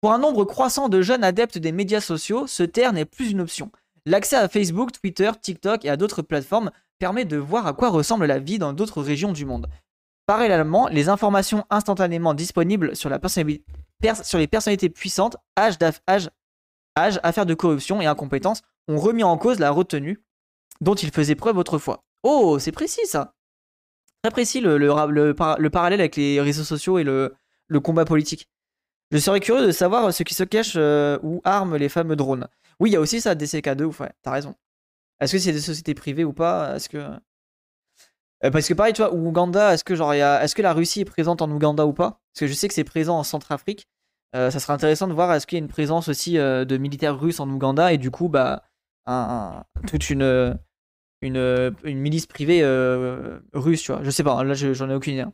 Pour 0.00 0.12
un 0.12 0.18
nombre 0.18 0.44
croissant 0.44 0.88
de 0.88 1.02
jeunes 1.02 1.24
adeptes 1.24 1.58
des 1.58 1.72
médias 1.72 2.00
sociaux, 2.00 2.46
ce 2.46 2.62
terre 2.62 2.92
n'est 2.92 3.04
plus 3.04 3.30
une 3.30 3.40
option. 3.40 3.70
L'accès 4.06 4.36
à 4.36 4.48
Facebook, 4.48 4.92
Twitter, 4.92 5.30
TikTok 5.40 5.84
et 5.84 5.90
à 5.90 5.96
d'autres 5.96 6.22
plateformes 6.22 6.70
permet 6.98 7.24
de 7.24 7.36
voir 7.36 7.66
à 7.66 7.74
quoi 7.74 7.90
ressemble 7.90 8.26
la 8.26 8.38
vie 8.38 8.58
dans 8.58 8.72
d'autres 8.72 9.02
régions 9.02 9.32
du 9.32 9.44
monde. 9.44 9.66
Parallèlement, 10.26 10.88
les 10.88 11.08
informations 11.08 11.64
instantanément 11.70 12.34
disponibles 12.34 12.96
sur, 12.96 13.10
les 13.10 13.18
personnalités 14.46 14.88
puissantes, 14.88 15.36
âge, 15.58 15.76
âge, 16.08 16.30
affaires 17.22 17.46
de 17.46 17.54
corruption 17.54 18.00
et 18.00 18.06
incompétence 18.06 18.62
ont 18.88 18.98
remis 18.98 19.24
en 19.24 19.36
cause 19.38 19.58
la 19.58 19.70
retenue 19.70 20.20
dont 20.80 20.94
il 20.94 21.10
faisait 21.10 21.34
preuve 21.34 21.58
autrefois. 21.58 22.04
Oh, 22.22 22.58
c'est 22.58 22.72
précis 22.72 23.06
ça 23.06 23.34
Très 24.22 24.32
précis 24.32 24.60
le, 24.60 24.78
le, 24.78 25.34
parallèle 25.70 26.00
avec 26.00 26.16
les 26.16 26.40
réseaux 26.40 26.64
sociaux 26.64 26.98
et 26.98 27.04
le, 27.04 27.32
combat 27.82 28.04
politique. 28.04 28.48
Je 29.12 29.18
serais 29.18 29.38
curieux 29.38 29.64
de 29.64 29.70
savoir 29.70 30.12
ce 30.12 30.24
qui 30.24 30.34
se 30.34 30.42
cache 30.42 30.72
euh, 30.74 31.18
ou 31.22 31.40
arme 31.44 31.76
les 31.76 31.88
fameux 31.88 32.16
drones. 32.16 32.48
Oui, 32.80 32.90
il 32.90 32.94
y 32.94 32.96
a 32.96 33.00
aussi 33.00 33.20
ça, 33.20 33.36
DCK2, 33.36 33.84
ouais, 34.00 34.10
t'as 34.22 34.32
raison. 34.32 34.56
Est-ce 35.20 35.32
que 35.32 35.38
c'est 35.38 35.52
des 35.52 35.60
sociétés 35.60 35.94
privées 35.94 36.24
ou 36.24 36.32
pas? 36.32 36.74
Est-ce 36.74 36.88
que. 36.88 36.98
Euh, 36.98 38.50
parce 38.50 38.66
que 38.66 38.74
pareil, 38.74 38.92
tu 38.92 39.02
vois, 39.02 39.14
Ouganda, 39.14 39.72
est-ce 39.72 39.84
que, 39.84 39.94
genre, 39.94 40.12
est-ce 40.12 40.56
que 40.56 40.62
la 40.62 40.72
Russie 40.72 41.02
est 41.02 41.04
présente 41.04 41.40
en 41.40 41.50
Ouganda 41.50 41.86
ou 41.86 41.92
pas? 41.92 42.20
Parce 42.32 42.40
que 42.40 42.46
je 42.48 42.52
sais 42.52 42.66
que 42.66 42.74
c'est 42.74 42.82
présent 42.82 43.16
en 43.16 43.22
Centrafrique. 43.22 43.86
Euh, 44.34 44.50
ça 44.50 44.58
serait 44.58 44.72
intéressant 44.72 45.06
de 45.06 45.12
voir 45.12 45.32
est-ce 45.32 45.46
qu'il 45.46 45.56
y 45.56 45.60
a 45.60 45.64
une 45.64 45.70
présence 45.70 46.08
aussi 46.08 46.34
de 46.34 46.76
militaires 46.76 47.16
russes 47.16 47.38
en 47.38 47.48
Ouganda 47.48 47.92
et 47.92 47.98
du 47.98 48.10
coup, 48.10 48.28
bah, 48.28 48.64
toute 49.86 50.10
une, 50.10 50.58
une, 51.22 51.74
une 51.84 51.98
milice 51.98 52.26
privée 52.26 52.60
euh, 52.62 53.38
russe, 53.52 53.82
tu 53.82 53.92
vois. 53.92 54.02
Je 54.02 54.10
sais 54.10 54.22
pas, 54.22 54.42
là 54.44 54.54
j'en 54.54 54.90
ai 54.90 54.94
aucune 54.94 55.14
idée. 55.14 55.22
Hein. 55.22 55.32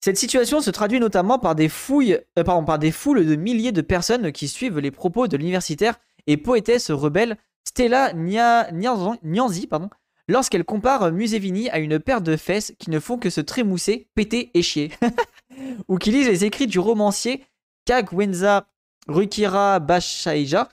Cette 0.00 0.18
situation 0.18 0.60
se 0.60 0.70
traduit 0.70 1.00
notamment 1.00 1.38
par 1.38 1.54
des 1.54 1.70
fouilles, 1.70 2.18
euh, 2.38 2.44
pardon, 2.44 2.64
par 2.64 2.78
des 2.78 2.90
foules 2.90 3.24
de 3.24 3.36
milliers 3.36 3.72
de 3.72 3.80
personnes 3.80 4.32
qui 4.32 4.48
suivent 4.48 4.78
les 4.78 4.90
propos 4.90 5.28
de 5.28 5.36
l'universitaire 5.36 5.94
et 6.26 6.36
poétesse 6.36 6.90
rebelle 6.90 7.38
Stella 7.66 8.12
Nyanzi, 8.12 9.66
pardon, 9.66 9.88
lorsqu'elle 10.28 10.64
compare 10.64 11.10
Museveni 11.10 11.70
à 11.70 11.78
une 11.78 11.98
paire 11.98 12.20
de 12.20 12.36
fesses 12.36 12.74
qui 12.78 12.90
ne 12.90 13.00
font 13.00 13.18
que 13.18 13.30
se 13.30 13.40
trémousser, 13.40 14.08
péter 14.14 14.50
et 14.52 14.60
chier, 14.62 14.90
ou 15.88 15.96
qui 15.96 16.10
lisent 16.10 16.28
les 16.28 16.44
écrits 16.44 16.66
du 16.66 16.78
romancier 16.78 17.42
Kagwenza 17.86 18.66
Rukira 19.08 19.80
Bashaija, 19.80 20.68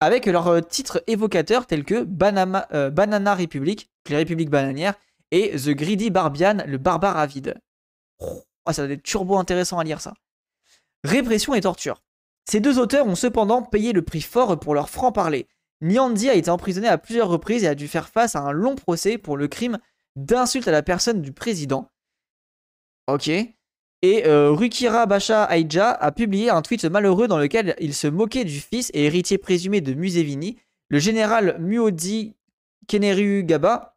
avec 0.00 0.26
leurs 0.26 0.48
euh, 0.48 0.60
titres 0.60 1.02
évocateurs 1.06 1.66
tels 1.66 1.84
que 1.84 1.94
euh, 1.94 2.90
Banana 2.90 3.34
Republic, 3.34 3.90
les 4.08 4.16
républiques 4.16 4.50
bananières, 4.50 4.94
et 5.30 5.50
The 5.56 5.70
Greedy 5.70 6.10
Barbian, 6.10 6.58
le 6.66 6.78
barbare 6.78 7.16
avide. 7.16 7.56
Oh, 8.20 8.42
ça 8.70 8.86
va 8.86 8.92
être 8.92 9.02
turbo 9.02 9.36
intéressant 9.36 9.78
à 9.78 9.84
lire 9.84 10.00
ça. 10.00 10.14
Répression 11.04 11.54
et 11.54 11.60
torture. 11.60 12.02
Ces 12.48 12.60
deux 12.60 12.78
auteurs 12.78 13.06
ont 13.06 13.16
cependant 13.16 13.62
payé 13.62 13.92
le 13.92 14.02
prix 14.02 14.22
fort 14.22 14.58
pour 14.58 14.74
leur 14.74 14.88
franc-parler. 14.88 15.48
Nyandi 15.82 16.30
a 16.30 16.34
été 16.34 16.50
emprisonné 16.50 16.88
à 16.88 16.96
plusieurs 16.96 17.28
reprises 17.28 17.64
et 17.64 17.68
a 17.68 17.74
dû 17.74 17.88
faire 17.88 18.08
face 18.08 18.36
à 18.36 18.40
un 18.40 18.52
long 18.52 18.76
procès 18.76 19.18
pour 19.18 19.36
le 19.36 19.48
crime 19.48 19.78
d'insulte 20.14 20.68
à 20.68 20.72
la 20.72 20.82
personne 20.82 21.20
du 21.20 21.32
président. 21.32 21.90
Ok. 23.08 23.30
Et 24.02 24.26
euh, 24.26 24.50
Rukira 24.50 25.06
Basha 25.06 25.44
Aïdja 25.44 25.90
a 25.90 26.12
publié 26.12 26.50
un 26.50 26.62
tweet 26.62 26.84
malheureux 26.84 27.28
dans 27.28 27.38
lequel 27.38 27.74
il 27.80 27.94
se 27.94 28.06
moquait 28.06 28.44
du 28.44 28.60
fils 28.60 28.90
et 28.94 29.04
héritier 29.04 29.38
présumé 29.38 29.80
de 29.80 29.94
Museveni, 29.94 30.58
le 30.88 30.98
général 30.98 31.56
Muodi 31.60 32.34
Keneru 32.86 33.42
Gaba, 33.42 33.96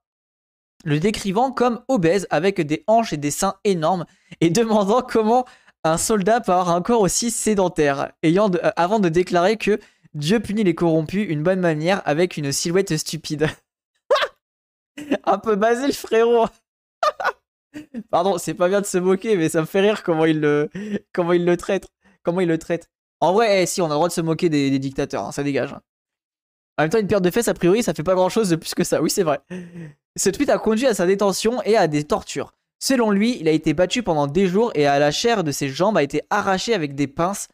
le 0.85 0.99
décrivant 0.99 1.51
comme 1.51 1.81
obèse 1.87 2.27
avec 2.29 2.61
des 2.61 2.83
hanches 2.87 3.13
et 3.13 3.17
des 3.17 3.31
seins 3.31 3.55
énormes 3.63 4.05
et 4.41 4.49
demandant 4.49 5.01
comment 5.01 5.45
un 5.83 5.97
soldat 5.97 6.41
peut 6.41 6.51
avoir 6.51 6.69
un 6.69 6.81
corps 6.81 7.01
aussi 7.01 7.31
sédentaire, 7.31 8.11
ayant 8.23 8.51
euh, 8.51 8.71
avant 8.75 8.99
de 8.99 9.09
déclarer 9.09 9.57
que 9.57 9.79
Dieu 10.13 10.39
punit 10.39 10.63
les 10.63 10.75
corrompus 10.75 11.25
une 11.29 11.43
bonne 11.43 11.59
manière 11.59 12.01
avec 12.05 12.37
une 12.37 12.51
silhouette 12.51 12.97
stupide. 12.97 13.47
un 15.25 15.37
peu 15.37 15.55
basé 15.55 15.91
frérot 15.91 16.47
Pardon, 18.09 18.37
c'est 18.37 18.53
pas 18.53 18.69
bien 18.69 18.81
de 18.81 18.85
se 18.85 18.97
moquer, 18.97 19.35
mais 19.37 19.49
ça 19.49 19.61
me 19.61 19.65
fait 19.65 19.81
rire 19.81 20.03
comment 20.03 20.25
il 20.25 20.39
le, 20.39 20.69
comment 21.13 21.33
il 21.33 21.45
le 21.45 21.57
traite. 21.57 21.87
Comment 22.23 22.41
il 22.41 22.47
le 22.47 22.57
traite. 22.57 22.89
En 23.21 23.33
vrai, 23.33 23.63
eh, 23.63 23.65
si, 23.65 23.81
on 23.81 23.85
a 23.85 23.89
le 23.89 23.95
droit 23.95 24.07
de 24.07 24.13
se 24.13 24.21
moquer 24.21 24.49
des, 24.49 24.77
dictateurs, 24.79 25.25
hein, 25.25 25.31
ça 25.31 25.43
dégage. 25.43 25.73
En 26.77 26.83
même 26.83 26.89
temps, 26.89 26.99
une 26.99 27.07
paire 27.07 27.21
de 27.21 27.29
fesses, 27.29 27.47
a 27.47 27.53
priori, 27.53 27.83
ça 27.83 27.93
fait 27.93 28.03
pas 28.03 28.15
grand 28.15 28.29
chose 28.29 28.49
de 28.49 28.55
plus 28.55 28.73
que 28.73 28.83
ça. 28.83 29.01
Oui, 29.01 29.09
c'est 29.09 29.23
vrai. 29.23 29.39
Ce 30.15 30.29
tweet 30.29 30.49
a 30.49 30.57
conduit 30.57 30.87
à 30.87 30.93
sa 30.93 31.05
détention 31.05 31.61
et 31.63 31.75
à 31.75 31.87
des 31.87 32.05
tortures. 32.05 32.53
Selon 32.79 33.11
lui, 33.11 33.37
il 33.39 33.47
a 33.49 33.51
été 33.51 33.73
battu 33.73 34.03
pendant 34.03 34.27
des 34.27 34.47
jours 34.47 34.71
et 34.75 34.85
à 34.85 34.99
la 34.99 35.11
chair 35.11 35.43
de 35.43 35.51
ses 35.51 35.67
jambes 35.67 35.97
a 35.97 36.03
été 36.03 36.21
arrachée 36.29 36.73
avec 36.73 36.95
des 36.95 37.07
pinces. 37.07 37.49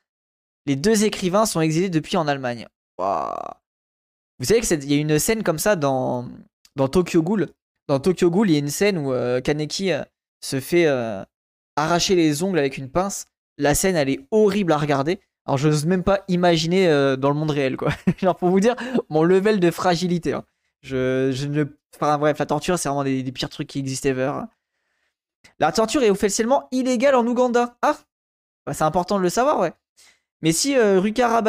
Les 0.68 0.76
deux 0.76 1.04
écrivains 1.04 1.48
sont 1.48 1.62
exilés 1.62 1.90
depuis 1.90 2.18
en 2.18 2.28
Allemagne. 2.28 2.68
Vous 3.00 4.46
savez 4.46 4.62
qu'il 4.62 4.92
y 4.92 4.94
a 4.94 5.02
une 5.02 5.18
scène 5.18 5.42
comme 5.42 5.60
ça 5.60 5.76
dans, 5.76 6.28
dans 6.76 6.88
Tokyo 6.88 7.24
Ghoul 7.24 7.48
dans 7.88 8.00
Tokyo 8.00 8.30
Ghoul, 8.30 8.50
il 8.50 8.54
y 8.54 8.56
a 8.56 8.60
une 8.60 8.70
scène 8.70 8.98
où 8.98 9.14
euh, 9.14 9.42
Kaneki 9.42 9.92
euh, 9.92 10.04
se 10.42 10.60
fait 10.60 10.86
euh, 10.88 11.24
arracher 11.76 12.16
les 12.16 12.44
ongles 12.44 12.60
avec 12.60 12.78
une 12.78 12.90
pince. 12.90 13.26
La 13.58 13.76
scène, 13.76 13.96
elle 13.96 14.10
est 14.10 14.26
horrible 14.32 14.72
à 14.72 14.78
regarder. 14.78 15.20
Alors, 15.46 15.58
je 15.58 15.70
n'ose 15.70 15.86
même 15.86 16.04
pas 16.04 16.24
imaginer 16.28 16.88
dans 17.18 17.30
le 17.30 17.36
monde 17.36 17.52
réel, 17.52 17.78
quoi. 17.78 17.92
Genre, 18.18 18.36
pour 18.36 18.50
vous 18.50 18.60
dire 18.60 18.76
mon 19.10 19.24
level 19.24 19.60
de 19.60 19.70
fragilité. 19.70 20.34
Hein. 20.34 20.44
Je, 20.82 21.46
ne. 21.46 21.66
Enfin, 21.96 22.18
bref, 22.18 22.38
la 22.40 22.46
torture, 22.46 22.80
c'est 22.80 22.90
vraiment 22.90 23.04
des, 23.04 23.24
pires 23.32 23.50
trucs 23.50 23.68
qui 23.68 23.80
existent 23.80 24.10
ever. 24.10 24.32
La 25.60 25.72
torture 25.72 26.02
est 26.04 26.10
officiellement 26.10 26.68
illégale 26.72 27.16
en 27.16 27.26
Ouganda. 27.26 27.78
Ah 27.82 27.96
Bah, 28.66 28.74
c'est 28.74 28.84
important 28.84 29.18
de 29.18 29.24
le 29.24 29.30
savoir, 29.30 29.60
ouais. 29.60 29.72
Mais 30.42 30.52
si 30.52 30.76
euh, 30.76 31.00
Rukara, 31.00 31.42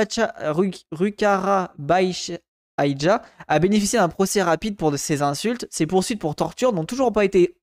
Aïdja 2.77 3.23
a 3.49 3.59
bénéficié 3.59 3.99
d'un 3.99 4.09
procès 4.09 4.43
rapide 4.43 4.77
pour 4.77 4.97
ses 4.99 5.23
insultes, 5.23 5.67
ses 5.71 5.87
poursuites 5.87 6.21
pour 6.21 6.35
torture 6.35 6.73
n'ont 6.73 6.85
toujours 6.85 7.13
pas 7.13 7.25
été 7.25 7.57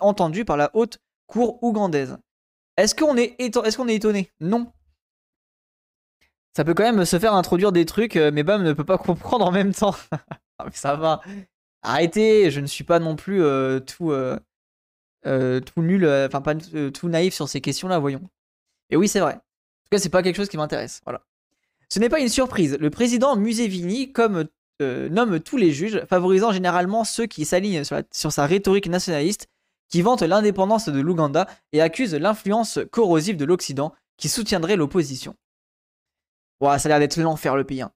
entendues 0.00 0.44
par 0.44 0.56
la 0.56 0.70
haute 0.74 0.98
cour 1.26 1.62
ougandaise. 1.62 2.18
Est-ce 2.76 2.94
qu'on 2.94 3.16
est, 3.16 3.36
étonné? 3.38 4.32
Non. 4.40 4.72
Ça 6.54 6.64
peut 6.64 6.74
quand 6.74 6.84
même 6.84 7.04
se 7.04 7.18
faire 7.18 7.34
introduire 7.34 7.72
des 7.72 7.84
trucs, 7.84 8.16
euh, 8.16 8.30
mais 8.32 8.42
Bam 8.42 8.62
ne 8.62 8.72
peut 8.72 8.84
pas 8.84 8.98
comprendre 8.98 9.46
en 9.46 9.52
même 9.52 9.74
temps. 9.74 9.94
Ah, 10.58 10.64
ça 10.72 10.96
va. 10.96 11.20
Arrêtez, 11.82 12.50
je 12.50 12.60
ne 12.60 12.66
suis 12.66 12.82
pas 12.82 12.98
non 12.98 13.14
plus 13.14 13.42
euh, 13.42 13.78
tout, 13.78 14.10
tout 15.22 15.82
nul, 15.82 16.08
enfin 16.26 16.40
pas 16.40 16.54
tout 16.54 17.08
naïf 17.10 17.34
sur 17.34 17.46
ces 17.46 17.60
questions-là, 17.60 17.98
voyons. 17.98 18.22
Et 18.88 18.96
oui, 18.96 19.06
c'est 19.06 19.20
vrai. 19.20 19.34
En 19.34 19.36
tout 19.36 19.90
cas, 19.90 19.98
c'est 19.98 20.08
pas 20.08 20.22
quelque 20.22 20.36
chose 20.36 20.48
qui 20.48 20.56
m'intéresse. 20.56 21.02
Voilà. 21.04 21.20
Ce 21.88 21.98
n'est 21.98 22.08
pas 22.08 22.20
une 22.20 22.28
surprise. 22.28 22.76
Le 22.80 22.90
président 22.90 23.36
Museveni 23.36 24.12
comme, 24.12 24.46
euh, 24.82 25.08
nomme 25.08 25.40
tous 25.40 25.56
les 25.56 25.72
juges, 25.72 26.02
favorisant 26.08 26.52
généralement 26.52 27.04
ceux 27.04 27.26
qui 27.26 27.44
s'alignent 27.44 27.84
sur, 27.84 28.32
sa 28.32 28.46
rhétorique 28.46 28.88
nationaliste, 28.88 29.48
qui 29.88 30.02
vante 30.02 30.22
l'indépendance 30.22 30.88
de 30.88 31.00
l'Ouganda 31.00 31.46
et 31.72 31.80
accuse 31.80 32.14
l'influence 32.14 32.80
corrosive 32.90 33.36
de 33.36 33.44
l'Occident, 33.44 33.94
qui 34.16 34.28
soutiendrait 34.28 34.76
l'opposition. 34.76 35.36
Ouah, 36.60 36.78
ça 36.78 36.88
a 36.88 36.90
l'air 36.90 36.98
d'être 36.98 37.18
l'enfer 37.18 37.54
le 37.54 37.64
pays. 37.64 37.82
Hein. 37.82 37.92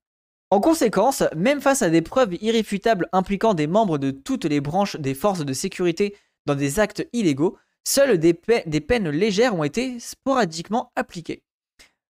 En 0.50 0.61
conséquence, 0.61 1.25
même 1.37 1.61
face 1.61 1.82
à 1.82 1.90
des 1.90 2.02
preuves 2.02 2.37
irréfutables 2.40 3.09
impliquant 3.12 3.54
des 3.54 3.66
membres 3.66 3.99
de 3.99 4.11
toutes 4.11 4.44
les 4.44 4.61
branches 4.61 4.97
des 4.97 5.14
forces 5.14 5.44
de 5.44 5.52
sécurité 5.52 6.16
dans 6.47 6.54
des 6.54 6.78
actes 6.78 7.06
illégaux, 7.12 7.56
seules 7.85 8.18
des 8.18 8.35
peines 8.35 9.09
légères 9.09 9.54
ont 9.54 9.64
été 9.64 9.99
sporadiquement 9.99 10.92
appliquées. 10.97 11.42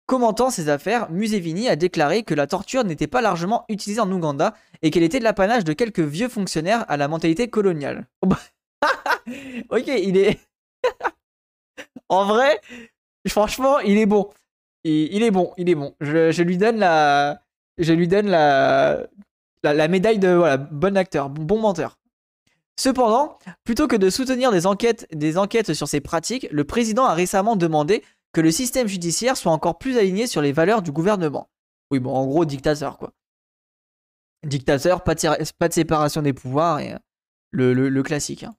Commentant 0.05 0.51
ces 0.51 0.69
affaires, 0.69 1.09
Museveni 1.09 1.67
a 1.67 1.75
déclaré 1.75 2.21
que 2.21 2.35
la 2.35 2.45
torture 2.45 2.83
n'était 2.83 3.07
pas 3.07 3.21
largement 3.21 3.65
utilisée 3.69 4.01
en 4.01 4.11
Ouganda 4.11 4.53
et 4.83 4.91
qu'elle 4.91 5.01
était 5.01 5.17
de 5.17 5.23
l'apanage 5.23 5.63
de 5.63 5.73
quelques 5.73 5.99
vieux 5.99 6.29
fonctionnaires 6.29 6.85
à 6.89 6.97
la 6.97 7.07
mentalité 7.07 7.49
coloniale. 7.49 8.07
Ok, 9.69 9.87
il 9.87 10.17
est. 10.17 10.39
en 12.09 12.25
vrai, 12.25 12.61
franchement, 13.27 13.79
il 13.79 13.97
est 13.97 14.05
bon. 14.05 14.29
Il, 14.83 15.23
est 15.23 15.31
bon, 15.31 15.51
il 15.57 15.67
est 15.67 15.73
bon. 15.73 15.95
Je, 15.99 16.43
lui 16.43 16.57
donne 16.57 16.77
la. 16.77 17.41
Je 17.79 17.91
lui 17.91 18.07
donne 18.07 18.27
la. 18.27 19.07
La, 19.63 19.87
médaille 19.87 20.19
de 20.19 20.29
voilà, 20.29 20.57
bon 20.57 20.95
acteur, 20.95 21.31
bon 21.31 21.59
menteur. 21.59 21.97
Cependant, 22.77 23.39
plutôt 23.63 23.87
que 23.87 23.95
de 23.95 24.11
soutenir 24.11 24.51
des 24.51 24.67
enquêtes, 24.67 25.07
des 25.11 25.39
enquêtes 25.39 25.73
sur 25.73 25.87
ces 25.87 26.01
pratiques, 26.01 26.47
le 26.51 26.63
président 26.65 27.05
a 27.05 27.15
récemment 27.15 27.55
demandé 27.55 28.03
que 28.35 28.41
le 28.41 28.51
système 28.51 28.89
judiciaire 28.89 29.37
soit 29.37 29.53
encore 29.53 29.77
plus 29.77 29.97
aligné 29.97 30.27
sur 30.27 30.41
les 30.41 30.51
valeurs 30.51 30.81
du 30.81 30.91
gouvernement. 30.91 31.49
Oui, 31.89 31.99
bon, 31.99 32.13
en 32.13 32.27
gros, 32.27 32.43
dictateur, 32.43 32.97
quoi. 32.97 33.13
Dictateur, 34.45 35.05
pas 35.05 35.15
de, 35.15 35.71
séparation 35.71 36.21
des 36.21 36.33
pouvoirs 36.33 36.81
et 36.81 36.91
euh, 36.91 36.99
le, 37.51 38.03
classique. 38.03 38.43
Hein. 38.43 38.53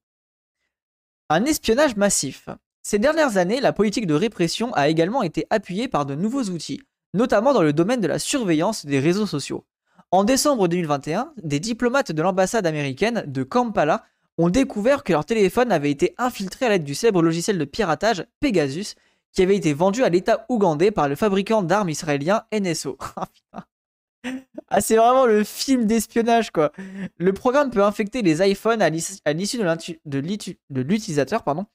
Un 1.28 1.45
espionnage 1.45 1.95
massif. 1.95 2.49
Ces 2.83 2.99
dernières 2.99 3.37
années, 3.37 3.61
la 3.61 3.75
politique 3.75 4.06
de 4.06 4.14
répression 4.14 4.73
a 4.73 4.88
également 4.88 5.23
été 5.23 5.47
appuyée 5.50 5.88
par 5.88 6.06
de 6.06 6.14
nouveaux 6.14 6.45
outils, 6.45 6.80
notamment 7.12 7.52
dans 7.52 7.62
le 7.62 7.75
domaine 7.75 8.00
de 8.00 8.09
la 8.09 8.18
surveillance 8.18 8.87
des 8.87 8.99
réseaux 8.99 9.26
sociaux. 9.26 9.66
En 10.11 10.25
décembre 10.25 10.68
2021, 10.68 11.35
des 11.42 11.61
diplomates 11.61 12.12
de 12.12 12.23
l'ambassade 12.23 12.66
américaine 12.66 13.25
de 13.26 13.42
Kampala 13.42 14.04
ont 14.38 14.49
découvert 14.49 15.04
que 15.04 15.12
leur 15.12 15.26
téléphone 15.26 15.71
avait 15.71 15.90
été 15.90 16.14
infiltré 16.16 16.64
à 16.64 16.68
l'aide 16.71 16.85
du 16.85 16.95
célèbre 16.95 17.21
logiciel 17.21 17.59
de 17.59 17.64
piratage 17.66 18.25
Pegasus 18.40 18.95
qui 19.37 19.43
avait 19.43 19.57
été 19.57 19.75
vendu 19.75 20.02
à 20.02 20.09
l'État 20.09 20.47
ougandais 20.49 20.90
par 20.90 21.09
le 21.09 21.14
fabricant 21.14 21.62
d'armes 21.62 21.90
israélien 21.90 22.45
NSO. 22.52 22.99
Ah, 23.52 24.33
ah, 24.71 24.81
c'est 24.81 24.97
vraiment 24.97 25.25
le 25.25 25.45
film 25.45 25.85
d'espionnage, 25.85 26.50
quoi. 26.50 26.73
Le 27.19 27.33
programme 27.33 27.71
peut 27.71 27.85
infecter 27.85 28.23
les 28.23 28.45
iPhones 28.45 28.83
à 28.83 28.90
l'issue 28.90 29.21
de 30.05 30.81
l'utilisateur, 30.81 31.45
pardon, 31.45 31.66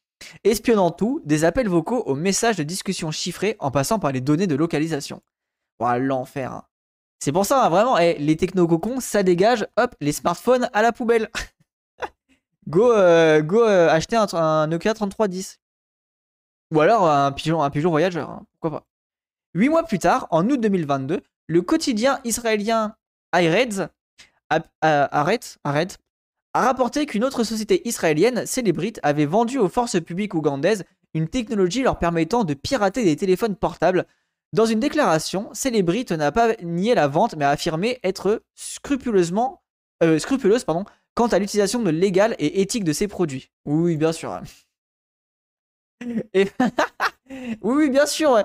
espionnant 0.43 0.91
tout, 0.91 1.21
des 1.23 1.45
appels 1.45 1.69
vocaux 1.69 2.03
aux 2.05 2.15
messages 2.15 2.57
de 2.57 2.63
discussion 2.63 3.09
chiffrés 3.09 3.55
en 3.59 3.71
passant 3.71 3.99
par 3.99 4.11
les 4.11 4.19
données 4.19 4.47
de 4.47 4.55
localisation. 4.55 5.21
Voilà, 5.79 5.99
l'enfer. 5.99 6.51
Hein. 6.51 6.63
C'est 7.19 7.31
pour 7.31 7.45
ça, 7.45 7.63
hein, 7.63 7.69
vraiment, 7.69 7.97
eh, 7.97 8.17
les 8.17 8.35
technococons, 8.35 8.99
ça 8.99 9.23
dégage, 9.23 9.65
hop, 9.77 9.95
les 10.01 10.11
smartphones 10.11 10.69
à 10.73 10.81
la 10.81 10.91
poubelle. 10.91 11.29
go 12.67 12.91
euh, 12.91 13.41
go 13.41 13.63
euh, 13.63 13.87
acheter 13.87 14.17
un, 14.17 14.27
un 14.33 14.67
Nokia 14.67 14.93
3310. 14.93 15.61
Ou 16.71 16.79
alors 16.79 17.09
un 17.09 17.31
pigeon, 17.31 17.61
un 17.61 17.69
pigeon 17.69 17.89
voyageur, 17.89 18.29
hein, 18.29 18.45
pourquoi 18.53 18.79
pas. 18.79 18.87
Huit 19.53 19.69
mois 19.69 19.83
plus 19.83 19.99
tard, 19.99 20.27
en 20.31 20.49
août 20.49 20.59
2022, 20.59 21.21
le 21.47 21.61
quotidien 21.61 22.19
israélien 22.23 22.95
Haaretz 23.33 23.81
a, 24.49 24.59
rapporté 26.53 27.05
qu'une 27.05 27.23
autre 27.23 27.43
société 27.43 27.87
israélienne, 27.87 28.45
Celebrite, 28.45 28.99
avait 29.03 29.25
vendu 29.25 29.57
aux 29.57 29.69
forces 29.69 29.99
publiques 29.99 30.33
ougandaises 30.33 30.83
une 31.13 31.27
technologie 31.27 31.83
leur 31.83 31.99
permettant 31.99 32.45
de 32.45 32.53
pirater 32.53 33.03
des 33.03 33.15
téléphones 33.15 33.55
portables. 33.55 34.05
Dans 34.53 34.65
une 34.65 34.79
déclaration, 34.79 35.49
Celebrite 35.53 36.11
n'a 36.11 36.31
pas 36.31 36.55
nié 36.63 36.95
la 36.95 37.07
vente, 37.07 37.35
mais 37.35 37.45
a 37.45 37.49
affirmé 37.49 37.99
être 38.03 38.43
scrupuleusement, 38.55 39.61
euh, 40.03 40.19
scrupuleuse 40.19 40.63
pardon, 40.63 40.85
quant 41.15 41.27
à 41.27 41.39
l'utilisation 41.39 41.83
légale 41.83 42.35
et 42.39 42.61
éthique 42.61 42.85
de 42.85 42.93
ces 42.93 43.07
produits. 43.07 43.51
Oui, 43.65 43.97
bien 43.97 44.13
sûr. 44.13 44.41
oui, 47.61 47.89
bien 47.89 48.05
sûr. 48.05 48.43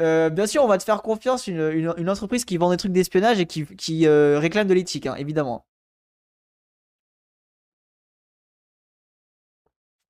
Euh, 0.00 0.30
bien 0.30 0.46
sûr, 0.46 0.62
on 0.64 0.68
va 0.68 0.78
te 0.78 0.84
faire 0.84 1.02
confiance, 1.02 1.46
une, 1.46 2.08
entreprise 2.08 2.44
qui 2.44 2.56
vend 2.56 2.70
des 2.70 2.76
trucs 2.76 2.92
d'espionnage 2.92 3.40
et 3.40 3.46
qui, 3.46 4.06
euh, 4.06 4.38
réclame 4.38 4.68
de 4.68 4.74
l'éthique, 4.74 5.06
hein, 5.06 5.14
évidemment. 5.16 5.66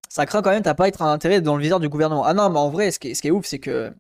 Ça 0.09 0.27
craint 0.27 0.43
quand 0.43 0.51
même, 0.51 0.63
t'as 0.63 0.75
pas 0.75 0.85
à 0.85 0.89
être 0.89 1.03
un 1.03 1.13
intérêt 1.13 1.41
dans 1.41 1.57
le 1.57 1.63
viseur 1.63 1.81
du 1.81 1.89
gouvernement. 1.89 2.25
Ah 2.25 2.35
non, 2.35 2.49
mais 2.51 2.59
en 2.59 2.71
vrai, 2.71 2.91
ce 2.91 2.99
qui 2.99 3.09
est, 3.11 3.31
ouf, 3.31 3.47
c'est 3.47 3.59
que. 3.59 3.93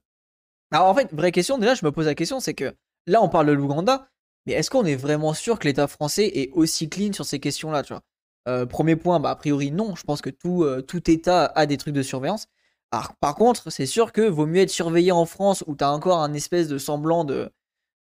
Alors 0.70 0.88
en 0.88 0.94
fait, 0.94 1.12
vraie 1.12 1.32
question, 1.32 1.58
déjà, 1.58 1.74
je 1.74 1.84
me 1.84 1.92
pose 1.92 2.06
la 2.06 2.14
question, 2.14 2.40
c'est 2.40 2.54
que 2.54 2.74
là, 3.06 3.22
on 3.22 3.28
parle 3.28 3.46
de 3.46 3.52
l'Ouganda, 3.52 4.08
mais 4.46 4.54
est-ce 4.54 4.70
qu'on 4.70 4.84
est 4.84 4.96
vraiment 4.96 5.34
sûr 5.34 5.58
que 5.58 5.66
l'État 5.66 5.86
français 5.88 6.26
est 6.34 6.50
aussi 6.52 6.88
clean 6.88 7.12
sur 7.12 7.24
ces 7.24 7.40
questions-là, 7.40 7.82
tu 7.82 7.92
vois? 7.94 8.02
Euh, 8.48 8.66
Premier 8.66 8.96
point, 8.96 9.20
bah, 9.20 9.30
a 9.30 9.36
priori, 9.36 9.70
non. 9.72 9.94
Je 9.96 10.04
pense 10.04 10.22
que 10.22 10.30
tout 10.30 11.10
État 11.10 11.46
a 11.54 11.66
des 11.66 11.76
trucs 11.78 11.94
de 11.94 12.02
surveillance 12.02 12.48
par 12.90 13.34
contre, 13.34 13.70
c'est 13.70 13.86
sûr 13.86 14.12
que 14.12 14.22
vaut 14.22 14.46
mieux 14.46 14.62
être 14.62 14.70
surveillé 14.70 15.12
en 15.12 15.26
France 15.26 15.62
où 15.66 15.76
tu 15.76 15.84
as 15.84 15.92
encore 15.92 16.20
un 16.22 16.32
espèce 16.32 16.68
de 16.68 16.78
semblant 16.78 17.24
de, 17.24 17.50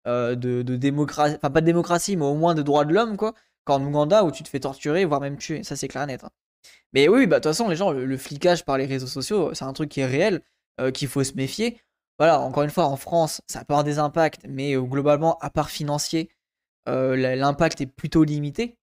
euh, 0.06 0.36
de, 0.36 0.62
démocratie, 0.76 1.34
enfin 1.36 1.50
pas 1.50 1.60
de 1.60 1.66
démocratie, 1.66 2.16
mais 2.16 2.24
au 2.24 2.34
moins 2.34 2.54
de 2.54 2.62
droits 2.62 2.84
de 2.84 2.94
l'homme, 2.94 3.16
quoi, 3.16 3.34
qu'en 3.64 3.82
Ouganda 3.82 4.24
où 4.24 4.30
tu 4.30 4.44
te 4.44 4.48
fais 4.48 4.60
torturer, 4.60 5.04
voire 5.04 5.20
même 5.20 5.36
tuer. 5.36 5.64
Ça, 5.64 5.74
c'est 5.74 5.88
clair 5.88 6.04
et 6.04 6.06
net. 6.06 6.22
Hein. 6.22 6.30
Mais 6.92 7.08
oui, 7.08 7.26
bah 7.26 7.40
de 7.40 7.42
toute 7.42 7.50
façon, 7.52 7.68
les 7.68 7.76
gens, 7.76 7.90
le, 7.92 8.16
flicage 8.16 8.64
par 8.64 8.78
les 8.78 8.86
réseaux 8.86 9.08
sociaux, 9.08 9.52
c'est 9.54 9.64
un 9.64 9.72
truc 9.72 9.88
qui 9.90 10.00
est 10.00 10.06
réel, 10.06 10.42
euh, 10.80 10.92
qu'il 10.92 11.08
faut 11.08 11.24
se 11.24 11.34
méfier. 11.34 11.80
Voilà, 12.18 12.40
encore 12.40 12.62
une 12.62 12.70
fois, 12.70 12.86
en 12.86 12.96
France, 12.96 13.42
ça 13.48 13.60
peut 13.64 13.74
avoir 13.74 13.84
des 13.84 13.98
impacts, 13.98 14.42
mais 14.48 14.76
euh, 14.76 14.82
globalement, 14.82 15.38
à 15.40 15.50
part 15.50 15.70
financier, 15.70 16.30
l'impact 16.86 17.80
est 17.80 17.86
plutôt 17.86 18.22
limité. 18.22 18.78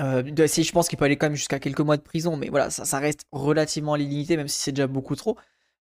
Euh, 0.00 0.22
je 0.24 0.72
pense 0.72 0.88
qu'il 0.88 0.98
peut 0.98 1.04
aller 1.04 1.16
quand 1.16 1.26
même 1.26 1.36
jusqu'à 1.36 1.58
quelques 1.58 1.80
mois 1.80 1.96
de 1.96 2.02
prison, 2.02 2.36
mais 2.36 2.48
voilà, 2.48 2.70
ça, 2.70 2.98
reste 2.98 3.26
relativement 3.32 3.96
limité, 3.96 4.36
même 4.36 4.48
si 4.48 4.58
c'est 4.58 4.72
déjà 4.72 4.86
beaucoup 4.86 5.14
trop. 5.14 5.38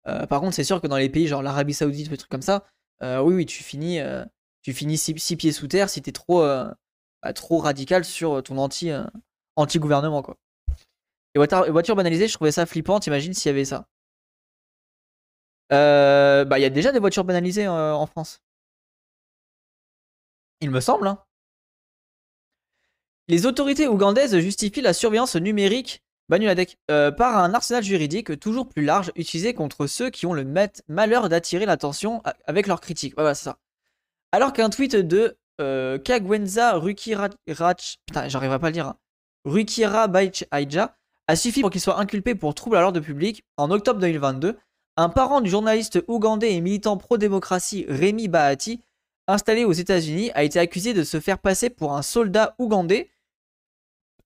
Euh, 0.07 0.27
par 0.27 0.41
contre, 0.41 0.55
c'est 0.55 0.65
sûr 0.65 0.81
que 0.81 0.87
dans 0.87 0.97
les 0.97 1.09
pays 1.09 1.27
genre 1.27 1.43
l'Arabie 1.43 1.75
Saoudite 1.75 2.09
ou 2.09 2.11
des 2.11 2.17
trucs 2.17 2.31
comme 2.31 2.43
ça, 2.43 2.65
euh, 3.03 3.21
oui, 3.21 3.35
oui, 3.35 3.47
tu 3.47 3.63
finis, 3.63 4.01
tu 4.63 4.73
finis 4.73 4.99
six, 4.99 5.37
pieds 5.37 5.53
sous 5.53 5.69
terre 5.69 5.89
si 5.91 6.03
t'es 6.03 6.13
trop, 6.13 6.41
bah, 6.43 7.33
trop 7.35 7.59
radical 7.59 8.05
sur 8.05 8.43
ton 8.43 8.59
anti, 8.59 8.91
anti-gouvernement, 9.57 10.23
quoi. 10.23 10.37
Et 11.35 11.39
voiture, 11.39 11.97
banalisée, 11.97 12.29
je 12.29 12.35
trouvais 12.35 12.53
ça 12.53 12.67
flippant, 12.67 13.01
t'imagines 13.01 13.35
s'il 13.35 13.51
y 13.51 13.55
avait 13.55 13.65
ça? 13.65 13.87
bah, 15.71 16.59
il 16.59 16.63
y 16.63 16.65
a 16.65 16.71
déjà 16.71 16.93
des 16.93 16.99
voitures 16.99 17.25
banalisées 17.25 17.69
en 17.69 18.07
France. 18.07 18.43
Il 20.61 20.71
me 20.71 20.81
semble, 20.81 21.07
hein. 21.07 21.19
Les 23.31 23.45
autorités 23.45 23.87
ougandaises 23.87 24.39
justifient 24.39 24.81
la 24.81 24.95
surveillance 24.95 25.37
numérique 25.37 26.03
euh, 26.91 27.11
par 27.11 27.37
un 27.37 27.53
arsenal 27.53 27.83
juridique 27.83 28.41
toujours 28.41 28.69
plus 28.69 28.85
large 28.85 29.13
utilisé 29.17 29.53
contre 29.53 29.87
ceux 29.87 30.09
qui 30.09 30.25
ont 30.25 30.33
le 30.33 30.45
malheur 30.89 31.29
d'attirer 31.29 31.67
l'attention 31.67 32.23
avec 32.47 32.67
leurs 32.67 32.81
critiques. 32.81 33.13
Voilà, 33.17 33.35
ça. 33.35 33.59
Alors 34.33 34.55
qu'un 34.55 34.71
tweet 34.71 34.97
de 34.97 35.37
euh, 35.61 35.99
Kagwenza 35.99 36.79
Rukirach, 36.79 37.33
j'arriverai 37.47 38.59
pas 38.59 38.69
à 38.69 38.71
le 38.71 38.75
dire, 38.75 38.87
hein, 38.87 38.97
Rukira 39.45 40.11
Aija 40.53 40.97
a 41.27 41.37
suffi 41.37 41.61
pour 41.61 41.71
qu'il 41.71 41.83
soit 41.83 41.99
inculpé 41.99 42.35
pour 42.35 42.55
trouble 42.55 42.77
à 42.77 42.81
l'ordre 42.81 43.01
public 43.01 43.45
en 43.59 43.71
octobre 43.71 44.01
2022. 44.01 44.57
Un 44.97 45.09
parent 45.11 45.43
du 45.43 45.51
journaliste 45.51 46.03
ougandais 46.09 46.55
et 46.55 46.61
militant 46.63 46.97
pro-démocratie 46.97 47.85
Rémi 47.89 48.29
Bahati, 48.29 48.81
installé 49.27 49.65
aux 49.65 49.73
États-Unis, 49.73 50.31
a 50.35 50.45
été 50.45 50.59
accusé 50.59 50.95
de 50.95 51.05
se 51.05 51.21
faire 51.21 51.39
passer 51.39 51.69
pour 51.69 51.95
un 51.95 52.03
soldat 52.03 52.55
ougandais 52.59 53.11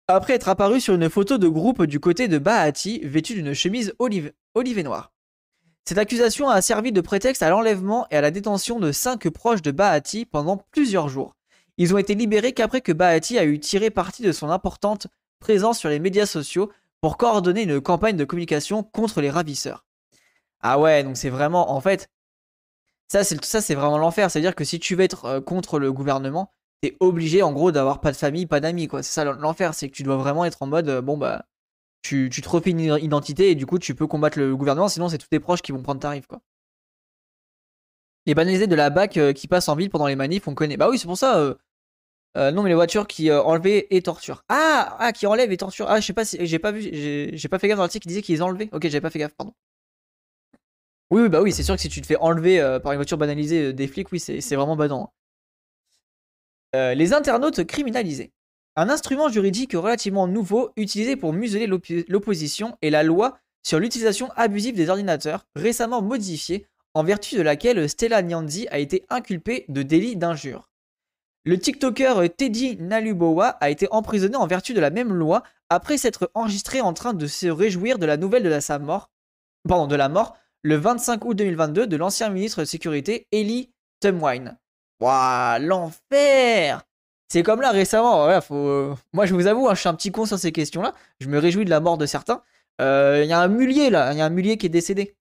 après 0.09 0.35
être 0.35 0.49
apparu 0.49 0.81
sur 0.81 0.95
une 0.95 1.09
photo 1.09 1.39
de 1.39 1.49
groupe 1.49 1.85
du 1.85 2.01
côté 2.01 2.29
de 2.29 2.39
Bahati, 2.39 3.01
vêtu 3.05 3.35
d'une 3.35 3.55
chemise 3.55 3.95
olive, 3.99 4.33
noire. 4.83 5.13
Cette 5.85 5.99
accusation 5.99 6.49
a 6.49 6.63
servi 6.63 6.93
de 6.93 7.01
prétexte 7.01 7.43
à 7.43 7.51
l'enlèvement 7.51 8.07
et 8.11 8.17
à 8.17 8.21
la 8.21 8.31
détention 8.31 8.79
de 8.79 8.93
cinq 8.93 9.29
proches 9.31 9.63
de 9.63 9.71
Bahati 9.71 10.27
pendant 10.27 10.59
plusieurs 10.71 11.09
jours. 11.09 11.35
Ils 11.77 11.95
ont 11.95 11.99
été 11.99 12.15
libérés 12.15 12.53
qu'après 12.53 12.81
que 12.81 12.93
Bahati 12.93 13.39
a 13.39 13.45
eu 13.45 13.59
tiré 13.59 13.91
parti 13.91 14.23
de 14.23 14.33
son 14.33 14.51
importante 14.51 15.09
présence 15.41 15.79
sur 15.79 15.89
les 15.89 15.99
médias 15.99 16.27
sociaux 16.27 16.71
pour 17.01 17.17
coordonner 17.17 17.63
une 17.63 17.81
campagne 17.81 18.17
de 18.17 18.25
communication 18.25 18.85
contre 18.85 19.21
les 19.21 19.31
ravisseurs. 19.31 19.85
Ah 20.61 20.79
ouais, 20.79 21.03
donc 21.03 21.17
c'est 21.17 21.31
vraiment, 21.31 21.73
en 21.73 21.81
fait, 21.81 22.09
ça 23.09 23.25
c'est 23.25 23.45
ça 23.45 23.61
c'est 23.61 23.75
vraiment 23.75 23.99
l'enfer. 23.99 24.31
C'est-à-dire 24.31 24.55
que 24.55 24.65
si 24.65 24.79
tu 24.79 24.95
veux 24.95 25.03
être 25.03 25.25
euh, 25.25 25.41
contre 25.41 25.81
le 25.81 25.93
gouvernement, 25.93 26.53
t'es 26.83 26.97
obligé 27.01 27.43
en 27.43 27.53
gros 27.53 27.73
d'avoir 27.73 28.01
pas 28.01 28.13
de 28.13 28.17
famille, 28.17 28.47
pas 28.47 28.61
d'amis, 28.61 28.89
quoi. 28.89 29.03
C'est 29.03 29.13
ça 29.13 29.25
l'enfer, 29.25 29.75
c'est 29.75 29.89
que 29.89 29.95
tu 29.95 30.03
dois 30.03 30.17
vraiment 30.17 30.45
être 30.45 30.63
en 30.63 30.67
mode, 30.67 30.89
euh, 30.89 31.01
bon 31.01 31.17
bah, 31.17 31.47
tu, 32.03 32.29
tu 32.31 32.43
te 32.43 32.69
une 32.69 32.81
identité 32.81 33.51
et 33.51 33.55
du 33.55 33.67
coup 33.67 33.79
tu 33.79 33.95
peux 33.95 34.07
combattre 34.07 34.39
le 34.39 34.57
gouvernement, 34.57 34.89
sinon 34.89 35.09
c'est 35.09 35.19
tous 35.19 35.29
tes 35.29 35.41
proches 35.41 35.63
qui 35.63 35.73
vont 35.73 35.83
prendre 35.83 36.01
tarif, 36.01 36.27
quoi. 36.27 36.41
Les 38.27 38.35
banalisés 38.35 38.67
de 38.69 38.77
la 38.77 38.91
BAC 38.91 39.17
euh, 39.17 39.33
qui 39.33 39.49
passent 39.49 39.69
en 39.69 39.75
ville 39.75 39.91
pendant 39.91 40.07
les 40.07 40.17
manifs, 40.17 40.47
on 40.47 40.55
connaît. 40.55 40.77
Bah 40.77 40.89
oui, 40.91 40.99
c'est 40.99 41.07
pour 41.07 41.19
ça. 41.19 41.57
non, 42.37 42.63
mais 42.63 42.69
les 42.69 42.75
voitures 42.75 43.07
qui 43.07 43.33
enlevaient 43.33 43.87
et 43.91 44.03
torturent. 44.03 44.45
Ah, 44.49 44.97
ah, 45.01 45.13
qui 45.13 45.27
enlèvent 45.27 45.53
et 45.53 45.57
torturent. 45.57 45.89
Ah, 45.89 46.01
je 46.01 46.07
sais 46.07 46.13
pas 46.13 46.25
si 46.25 46.39
j'ai 46.47 46.59
pas 46.59 46.73
vu, 46.73 46.83
j'ai 46.83 47.49
pas 47.49 47.59
fait 47.59 47.69
gaffe 47.69 47.79
dans 47.79 47.83
l'article 47.83 48.03
qui 48.03 48.09
disait 48.09 48.23
qu'ils 48.23 48.43
enlevaient. 48.43 48.69
Ok, 48.73 48.83
j'avais 48.85 49.01
pas 49.01 49.11
fait 49.11 49.19
gaffe, 49.19 49.35
pardon. 49.35 49.55
Oui, 51.13 51.29
bah 51.29 51.43
oui, 51.43 51.53
c'est 51.53 51.63
sûr 51.63 51.75
que 51.75 51.81
si 51.83 51.91
tu 51.91 52.01
te 52.01 52.07
fais 52.07 52.17
enlever 52.17 52.59
euh, 52.59 52.81
par 52.81 52.93
une 52.93 52.97
voiture 52.97 53.19
banalisée 53.19 53.67
euh, 53.67 53.73
des 53.75 53.87
flics, 53.87 54.11
oui, 54.13 54.19
c'est 54.19 54.57
vraiment 54.57 54.77
badant. 54.77 55.05
Hein. 55.05 55.22
Euh, 56.75 56.95
les 56.95 57.13
internautes 57.13 57.65
criminalisés. 57.65 58.33
Un 58.77 58.89
instrument 58.89 59.29
juridique 59.29 59.75
relativement 59.75 60.27
nouveau 60.27 60.71
utilisé 60.77 61.17
pour 61.17 61.35
museler 61.35 61.67
l'opposition 62.09 62.79
est 62.81 62.89
la 62.89 63.03
loi 63.03 63.39
sur 63.63 63.79
l'utilisation 63.79 64.31
abusive 64.37 64.75
des 64.75 64.89
ordinateurs, 64.89 65.47
récemment 65.55 66.01
modifiée, 66.01 66.67
en 66.95 67.05
vertu 67.05 67.37
de 67.37 67.43
laquelle 67.43 67.89
Stella 67.89 68.23
Nyanzi 68.23 68.67
a 68.71 68.79
été 68.79 69.05
inculpée 69.11 69.67
de 69.69 69.83
délit 69.83 70.17
d'injure. 70.17 70.71
Le 71.45 71.59
TikToker 71.59 72.29
Teddy 72.37 72.77
Nalubowa 72.77 73.49
a 73.49 73.69
été 73.69 73.89
emprisonné 73.91 74.37
en 74.37 74.47
vertu 74.47 74.73
de 74.75 74.81
la 74.81 74.91
même 74.91 75.13
loi 75.13 75.43
après 75.69 75.99
s'être 75.99 76.31
enregistré 76.35 76.81
en 76.81 76.93
train 76.93 77.15
de 77.15 77.27
se 77.27 77.49
réjouir 77.49 77.99
de 77.99 78.07
la 78.07 78.17
nouvelle 78.17 78.45
de 78.45 78.61
sa 78.61 78.79
mort, 78.79 79.11
pardon, 79.69 79.87
de 79.87 79.97
la 79.97 80.09
mort 80.09 80.37
le 80.63 80.77
25 80.77 81.25
août 81.25 81.35
2022 81.35 81.87
de 81.87 81.97
l'ancien 81.97 82.31
ministre 82.31 82.61
de 82.61 82.65
Sécurité 82.65 83.27
Eli 83.33 83.73
Tumwine. 84.01 84.57
Waouh, 85.03 85.61
l'enfer 85.63 86.81
C'est 87.29 87.43
comme 87.43 87.61
là 87.61 87.73
récemment, 87.73 88.41
faut... 88.41 88.95
moi 89.13 89.27
je 89.27 89.35
vous 89.35 89.49
avoue, 89.49 89.69
hein, 89.69 89.75
je 89.75 89.81
suis 89.81 89.89
un 89.89 89.95
petit 89.95 90.13
con 90.13 90.27
sur 90.27 90.39
ces 90.39 90.53
questions-là, 90.53 90.95
je 91.19 91.27
me 91.27 91.41
réjouis 91.41 91.65
de 91.65 91.71
la 91.71 91.81
mort 91.81 91.99
de 91.99 92.07
certains. 92.07 92.45
Euh, 92.81 93.23
il 93.25 93.29
y 93.29 93.33
a 93.33 93.41
un 93.41 93.49
mulier 93.49 93.91
là, 93.91 94.13
il 94.13 94.19
y 94.19 94.21
a 94.21 94.25
un 94.25 94.31
mulier 94.31 94.57
qui 94.59 94.67
est 94.67 94.69
décédé. 94.69 95.17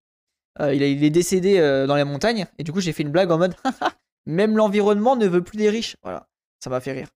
Euh, 0.60 0.72
il, 0.72 0.84
est 0.84 1.10
décédé 1.10 1.58
euh, 1.58 1.88
dans 1.88 1.96
les 1.96 2.04
montagnes, 2.04 2.46
et 2.60 2.64
du 2.64 2.72
coup 2.72 2.80
j'ai 2.80 2.94
fait 2.94 3.02
une 3.02 3.10
blague 3.10 3.32
en 3.32 3.40
mode 3.40 3.56
même 4.28 4.56
l'environnement 4.56 5.16
ne 5.16 5.26
veut 5.26 5.44
plus 5.44 5.58
des 5.58 5.72
riches. 5.72 5.98
Voilà, 6.04 6.28
ça 6.60 6.70
m'a 6.70 6.80
fait 6.80 6.92
rire. 6.92 7.08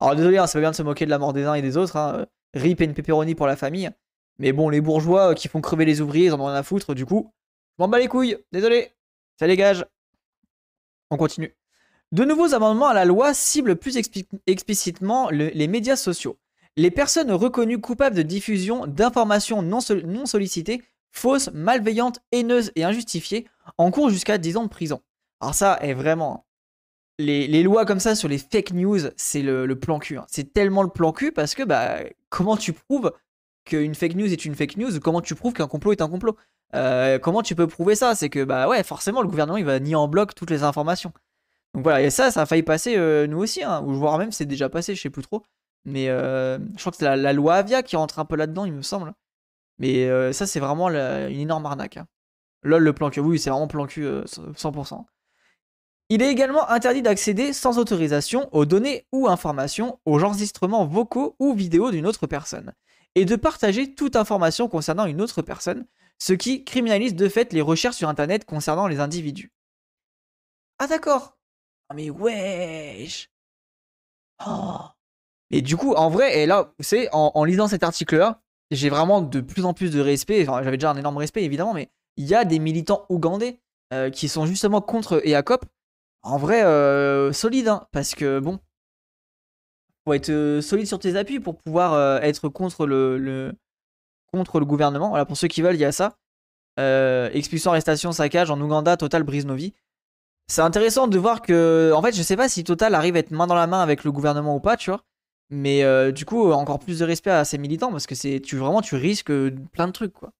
Alors 0.00 0.16
désolé, 0.16 0.38
hein, 0.38 0.48
ça 0.48 0.58
va 0.58 0.62
bien 0.62 0.72
de 0.72 0.76
se 0.76 0.82
moquer 0.82 1.04
de 1.04 1.10
la 1.10 1.18
mort 1.18 1.32
des 1.32 1.44
uns 1.44 1.54
et 1.54 1.62
des 1.62 1.76
autres. 1.76 1.94
Hein. 1.94 2.26
Rip 2.54 2.80
et 2.80 2.86
une 2.86 2.94
pepperoni 2.94 3.36
pour 3.36 3.46
la 3.46 3.54
famille. 3.54 3.88
Mais 4.40 4.50
bon, 4.50 4.68
les 4.68 4.80
bourgeois 4.80 5.36
qui 5.36 5.46
font 5.46 5.60
crever 5.60 5.84
les 5.84 6.00
ouvriers, 6.00 6.26
ils 6.26 6.32
en 6.32 6.40
ont 6.40 6.46
rien 6.46 6.56
à 6.56 6.64
foutre. 6.64 6.92
Du 6.92 7.06
coup, 7.06 7.32
m'en 7.78 7.86
bats 7.86 8.00
les 8.00 8.08
couilles, 8.08 8.36
désolé. 8.50 8.90
Ça 9.38 9.46
dégage. 9.46 9.86
On 11.10 11.16
continue. 11.16 11.54
De 12.12 12.24
nouveaux 12.24 12.54
amendements 12.54 12.88
à 12.88 12.94
la 12.94 13.04
loi 13.04 13.34
ciblent 13.34 13.76
plus 13.76 13.96
explicitement 14.46 15.30
les 15.30 15.68
médias 15.68 15.96
sociaux. 15.96 16.38
Les 16.76 16.90
personnes 16.90 17.30
reconnues 17.30 17.80
coupables 17.80 18.16
de 18.16 18.22
diffusion 18.22 18.86
d'informations 18.86 19.62
non, 19.62 19.80
sollicitées, 19.80 20.82
fausses, 21.12 21.50
malveillantes, 21.52 22.20
haineuses 22.32 22.72
et 22.74 22.84
injustifiées 22.84 23.46
encourent 23.78 24.10
jusqu'à 24.10 24.38
10 24.38 24.56
ans 24.56 24.64
de 24.64 24.68
prison. 24.68 25.02
Alors 25.40 25.54
ça 25.54 25.78
est 25.82 25.94
vraiment... 25.94 26.46
Les, 27.18 27.62
lois 27.62 27.84
comme 27.84 28.00
ça 28.00 28.14
sur 28.14 28.28
les 28.28 28.38
fake 28.38 28.72
news, 28.72 29.00
c'est 29.16 29.42
le, 29.42 29.78
plan 29.78 29.98
cul. 29.98 30.16
Hein. 30.16 30.24
C'est 30.28 30.52
tellement 30.52 30.82
le 30.82 30.88
plan 30.88 31.12
cul 31.12 31.32
parce 31.32 31.54
que 31.54 31.62
bah, 31.62 31.98
comment 32.28 32.56
tu 32.56 32.72
prouves 32.72 33.12
qu'une 33.64 33.94
fake 33.94 34.16
news 34.16 34.32
est 34.32 34.44
une 34.44 34.54
fake 34.54 34.78
news 34.78 34.98
Comment 35.00 35.20
tu 35.20 35.34
prouves 35.34 35.52
qu'un 35.52 35.68
complot 35.68 35.92
est 35.92 36.02
un 36.02 36.08
complot? 36.08 36.36
Euh, 36.74 37.18
comment 37.18 37.42
tu 37.42 37.54
peux 37.54 37.66
prouver 37.66 37.94
ça? 37.94 38.14
C'est 38.14 38.30
que, 38.30 38.42
bah 38.42 38.68
ouais, 38.68 38.82
forcément, 38.82 39.20
le 39.22 39.28
gouvernement, 39.28 39.58
il 39.58 39.66
va 39.66 39.78
nier 39.80 39.96
en 39.96 40.08
bloc 40.08 40.34
toutes 40.34 40.50
les 40.50 40.62
informations. 40.62 41.12
Donc 41.74 41.84
voilà, 41.84 42.02
et 42.02 42.10
ça, 42.10 42.30
ça 42.30 42.42
a 42.42 42.46
failli 42.46 42.62
passer 42.62 42.96
euh, 42.96 43.26
nous 43.26 43.38
aussi, 43.38 43.62
hein, 43.62 43.82
ou 43.84 43.94
voire 43.94 44.18
même 44.18 44.32
c'est 44.32 44.46
déjà 44.46 44.68
passé, 44.68 44.94
je 44.94 45.00
sais 45.00 45.10
plus 45.10 45.22
trop. 45.22 45.44
Mais 45.84 46.08
euh, 46.08 46.58
je 46.58 46.80
crois 46.80 46.92
que 46.92 46.98
c'est 46.98 47.16
la, 47.16 47.32
loi 47.32 47.54
Avia 47.54 47.82
qui 47.82 47.96
rentre 47.96 48.18
un 48.18 48.24
peu 48.24 48.36
là-dedans, 48.36 48.64
il 48.64 48.72
me 48.72 48.82
semble. 48.82 49.12
Mais 49.78 50.32
ça, 50.34 50.46
c'est 50.46 50.60
vraiment 50.60 50.90
une 50.90 51.40
énorme 51.40 51.64
arnaque. 51.64 51.96
Hein. 51.96 52.06
Lol, 52.62 52.82
le 52.82 52.92
plan 52.92 53.08
cul, 53.08 53.20
oui, 53.20 53.38
c'est 53.38 53.48
vraiment 53.48 53.66
plan 53.66 53.86
cul 53.86 54.04
100%. 54.04 55.06
Il 56.12 56.22
est 56.22 56.30
également 56.30 56.68
interdit 56.68 57.02
d'accéder 57.02 57.52
sans 57.52 57.78
autorisation 57.78 58.48
aux 58.52 58.66
données 58.66 59.06
ou 59.12 59.28
informations, 59.28 60.00
aux 60.04 60.24
enregistrements 60.24 60.84
vocaux 60.84 61.36
ou 61.38 61.54
vidéos 61.54 61.92
d'une 61.92 62.04
autre 62.04 62.26
personne, 62.26 62.74
et 63.14 63.24
de 63.24 63.36
partager 63.36 63.94
toute 63.94 64.16
information 64.16 64.68
concernant 64.68 65.06
une 65.06 65.22
autre 65.22 65.40
personne, 65.40 65.86
ce 66.18 66.32
qui 66.32 66.64
criminalise 66.64 67.14
de 67.14 67.28
fait 67.28 67.52
les 67.52 67.60
recherches 67.60 67.96
sur 67.96 68.08
Internet 68.08 68.44
concernant 68.44 68.88
les 68.88 68.98
individus. 68.98 69.52
Ah 70.80 70.88
d'accord. 70.88 71.38
Ah 71.90 71.94
mais 71.94 72.08
wesh. 72.08 73.28
Oh. 74.46 74.78
Et 75.50 75.60
du 75.60 75.76
coup, 75.76 75.92
en 75.94 76.08
vrai, 76.08 76.38
et 76.38 76.46
là, 76.46 76.72
vous 76.78 76.84
savez, 76.84 77.08
en, 77.12 77.44
lisant 77.44 77.66
cet 77.66 77.82
article-là, 77.82 78.40
j'ai 78.70 78.88
vraiment 78.88 79.20
de 79.20 79.40
plus 79.40 79.64
en 79.64 79.74
plus 79.74 79.90
de 79.90 80.00
respect. 80.00 80.48
Enfin, 80.48 80.62
j'avais 80.62 80.76
déjà 80.76 80.92
un 80.92 80.96
énorme 80.96 81.16
respect, 81.16 81.42
évidemment, 81.42 81.74
mais 81.74 81.90
il 82.16 82.26
y 82.26 82.34
a 82.34 82.44
des 82.44 82.60
militants 82.60 83.04
ougandais 83.08 83.60
euh, 83.92 84.08
qui 84.10 84.28
sont 84.28 84.46
justement 84.46 84.80
contre 84.80 85.20
EACOP. 85.26 85.64
En 86.22 86.38
vrai, 86.38 86.62
euh, 86.64 87.32
solide, 87.32 87.68
hein, 87.68 87.88
parce 87.90 88.14
que 88.14 88.38
bon, 88.38 88.60
faut 90.04 90.14
être 90.14 90.30
euh, 90.30 90.60
solide 90.62 90.86
sur 90.86 91.00
tes 91.00 91.16
appuis 91.16 91.40
pour 91.40 91.56
pouvoir 91.56 92.22
être 92.22 92.48
contre 92.48 92.86
le, 92.86 93.52
contre 94.32 94.60
le 94.60 94.66
gouvernement. 94.66 95.08
Voilà, 95.08 95.24
pour 95.24 95.36
ceux 95.36 95.48
qui 95.48 95.60
veulent, 95.62 95.74
il 95.74 95.80
y 95.80 95.84
a 95.84 95.92
ça. 95.92 96.16
Euh, 96.78 97.28
expulsion, 97.32 97.72
arrestation, 97.72 98.12
saccage 98.12 98.50
en 98.50 98.60
Ouganda, 98.60 98.96
Total 98.96 99.22
brise 99.22 99.44
nos 99.44 99.54
vies. 99.54 99.74
C'est 100.50 100.62
intéressant 100.62 101.06
de 101.06 101.16
voir 101.16 101.42
que, 101.42 101.92
en 101.94 102.02
fait, 102.02 102.12
je 102.12 102.22
sais 102.24 102.36
pas 102.36 102.48
si 102.48 102.64
Total 102.64 102.96
arrive 102.96 103.14
à 103.14 103.20
être 103.20 103.30
main 103.30 103.46
dans 103.46 103.54
la 103.54 103.68
main 103.68 103.80
avec 103.82 104.02
le 104.02 104.10
gouvernement 104.10 104.56
ou 104.56 104.60
pas, 104.60 104.76
tu 104.76 104.90
vois. 104.90 105.04
Mais 105.48 105.84
euh, 105.84 106.10
du 106.10 106.24
coup, 106.24 106.50
encore 106.50 106.80
plus 106.80 106.98
de 106.98 107.04
respect 107.04 107.30
à 107.30 107.44
ces 107.44 107.56
militants 107.56 107.92
parce 107.92 108.08
que 108.08 108.16
c'est, 108.16 108.40
tu 108.40 108.56
vraiment, 108.56 108.82
tu 108.82 108.96
risques 108.96 109.32
plein 109.70 109.86
de 109.86 109.92
trucs, 109.92 110.12
quoi. 110.12 110.32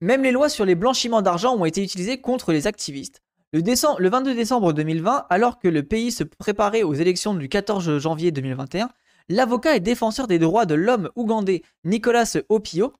Même 0.00 0.22
les 0.22 0.32
lois 0.32 0.48
sur 0.48 0.64
les 0.64 0.74
blanchiments 0.74 1.20
d'argent 1.20 1.54
ont 1.54 1.66
été 1.66 1.82
utilisées 1.82 2.18
contre 2.18 2.50
les 2.52 2.66
activistes. 2.66 3.20
Le, 3.52 3.60
le 3.60 4.08
22 4.08 4.34
décembre 4.34 4.72
2020, 4.72 5.26
alors 5.28 5.58
que 5.58 5.68
le 5.68 5.82
pays 5.82 6.10
se 6.10 6.24
préparait 6.24 6.82
aux 6.82 6.94
élections 6.94 7.34
du 7.34 7.50
14 7.50 7.98
janvier 7.98 8.30
2021, 8.30 8.88
l'avocat 9.28 9.76
et 9.76 9.80
défenseur 9.80 10.28
des 10.28 10.38
droits 10.38 10.64
de 10.64 10.74
l'homme 10.74 11.10
ougandais 11.14 11.60
Nicolas 11.84 12.38
Opio 12.48 12.94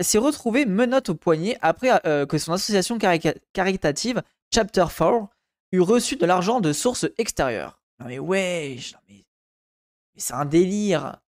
s'est 0.00 0.18
retrouvé 0.18 0.66
menotte 0.66 1.10
au 1.10 1.14
poignet 1.14 1.56
après 1.60 2.00
euh, 2.06 2.26
que 2.26 2.38
son 2.38 2.52
association 2.52 2.98
caritative 3.52 4.22
Chapter 4.52 4.86
4 4.94 5.28
eut 5.72 5.80
reçu 5.80 6.16
de 6.16 6.26
l'argent 6.26 6.60
de 6.60 6.72
sources 6.72 7.06
extérieures. 7.18 7.80
Non 8.00 8.06
mais 8.06 8.18
wesh, 8.18 8.94
mais, 9.08 9.24
c'est 10.16 10.34
un 10.34 10.44
délire. 10.44 11.20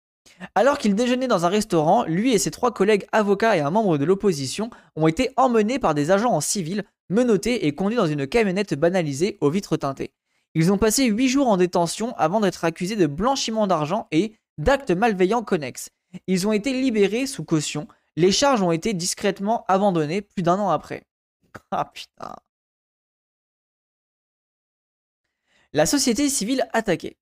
Alors 0.56 0.78
qu'il 0.78 0.96
déjeunait 0.96 1.28
dans 1.28 1.46
un 1.46 1.50
restaurant, 1.50 2.04
lui 2.06 2.34
et 2.34 2.40
ses 2.40 2.52
trois 2.52 2.74
collègues 2.74 3.08
avocats 3.12 3.56
et 3.58 3.62
un 3.62 3.70
membre 3.70 3.98
de 3.98 4.06
l'opposition 4.06 4.70
ont 4.96 5.08
été 5.08 5.32
emmenés 5.38 5.80
par 5.80 5.94
des 5.94 6.10
agents 6.10 6.34
en 6.34 6.42
civil, 6.42 6.84
menottés 7.10 7.68
et 7.68 7.76
conduits 7.76 7.98
dans 7.98 8.08
une 8.08 8.26
camionnette 8.26 8.74
banalisée 8.74 9.38
aux 9.42 9.50
vitres 9.50 9.78
teintées. 9.78 10.14
Ils 10.56 10.72
ont 10.72 10.78
passé 10.78 11.06
8 11.06 11.28
jours 11.28 11.48
en 11.48 11.58
détention 11.58 12.14
avant 12.18 12.40
d'être 12.40 12.66
accusés 12.66 12.96
de 12.96 13.08
blanchiment 13.08 13.68
d'argent 13.68 14.08
et 14.12 14.34
d'actes 14.58 14.92
malveillants 14.92 15.44
connexes. 15.44 15.92
Ils 16.28 16.48
ont 16.48 16.52
été 16.52 16.74
libérés 16.74 17.26
sous 17.26 17.44
caution. 17.44 17.88
Les 18.16 18.32
charges 18.32 18.62
ont 18.62 18.72
été 18.72 18.94
discrètement 18.94 19.66
abandonnées 19.68 20.22
plus 20.22 20.44
d'un 20.44 20.60
an 20.60 20.70
après. 20.70 21.04
Ah 21.72 21.86
putain. 21.86 22.34
La 25.74 25.86
société 25.86 26.30
civile 26.30 26.68
attaquée. 26.74 27.18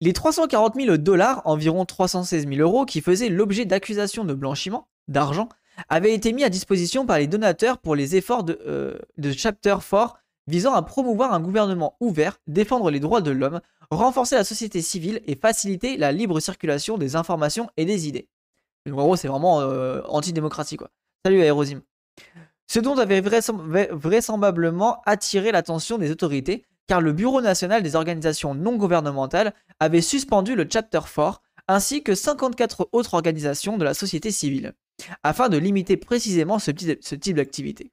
Les 0.00 0.12
340 0.12 0.74
000 0.74 0.96
dollars, 0.98 1.42
environ 1.46 1.84
316 1.86 2.46
000 2.48 2.60
euros, 2.60 2.84
qui 2.84 3.00
faisaient 3.00 3.28
l'objet 3.28 3.64
d'accusations 3.64 4.24
de 4.24 4.34
blanchiment 4.34 4.88
d'argent, 5.08 5.48
avaient 5.88 6.14
été 6.14 6.32
mis 6.32 6.44
à 6.44 6.50
disposition 6.50 7.06
par 7.06 7.18
les 7.18 7.26
donateurs 7.26 7.78
pour 7.78 7.94
les 7.94 8.16
efforts 8.16 8.44
de, 8.44 8.58
euh, 8.66 8.98
Chapter 9.34 9.76
4 9.88 10.18
visant 10.46 10.74
à 10.74 10.82
promouvoir 10.82 11.32
un 11.32 11.40
gouvernement 11.40 11.96
ouvert, 12.00 12.38
défendre 12.46 12.90
les 12.90 13.00
droits 13.00 13.22
de 13.22 13.30
l'homme, 13.30 13.60
renforcer 13.90 14.36
la 14.36 14.44
société 14.44 14.82
civile 14.82 15.22
et 15.26 15.36
faciliter 15.36 15.96
la 15.96 16.12
libre 16.12 16.40
circulation 16.40 16.98
des 16.98 17.16
informations 17.16 17.70
et 17.78 17.86
des 17.86 18.08
idées. 18.08 18.28
En 18.86 18.90
gros, 18.90 19.16
c'est 19.16 19.28
vraiment 19.28 19.60
euh, 19.60 20.02
antidémocratique 20.08 20.78
quoi. 20.78 20.90
Salut 21.24 21.40
Aérosim. 21.40 21.82
Ce 22.66 22.80
dont 22.80 22.98
avait 22.98 23.20
vraisemblablement 23.20 25.00
attiré 25.06 25.52
l'attention 25.52 25.98
des 25.98 26.10
autorités, 26.10 26.64
car 26.86 27.00
le 27.00 27.12
Bureau 27.12 27.40
national 27.40 27.82
des 27.82 27.96
organisations 27.96 28.54
non 28.54 28.76
gouvernementales 28.76 29.54
avait 29.80 30.00
suspendu 30.00 30.54
le 30.54 30.66
Chapter 30.70 31.00
4, 31.14 31.42
ainsi 31.68 32.02
que 32.02 32.14
54 32.14 32.88
autres 32.92 33.14
organisations 33.14 33.78
de 33.78 33.84
la 33.84 33.94
société 33.94 34.30
civile. 34.30 34.74
afin 35.22 35.48
de 35.48 35.58
limiter 35.58 35.96
précisément 35.96 36.58
ce 36.60 36.70
type 36.70 37.36
d'activité. 37.36 37.90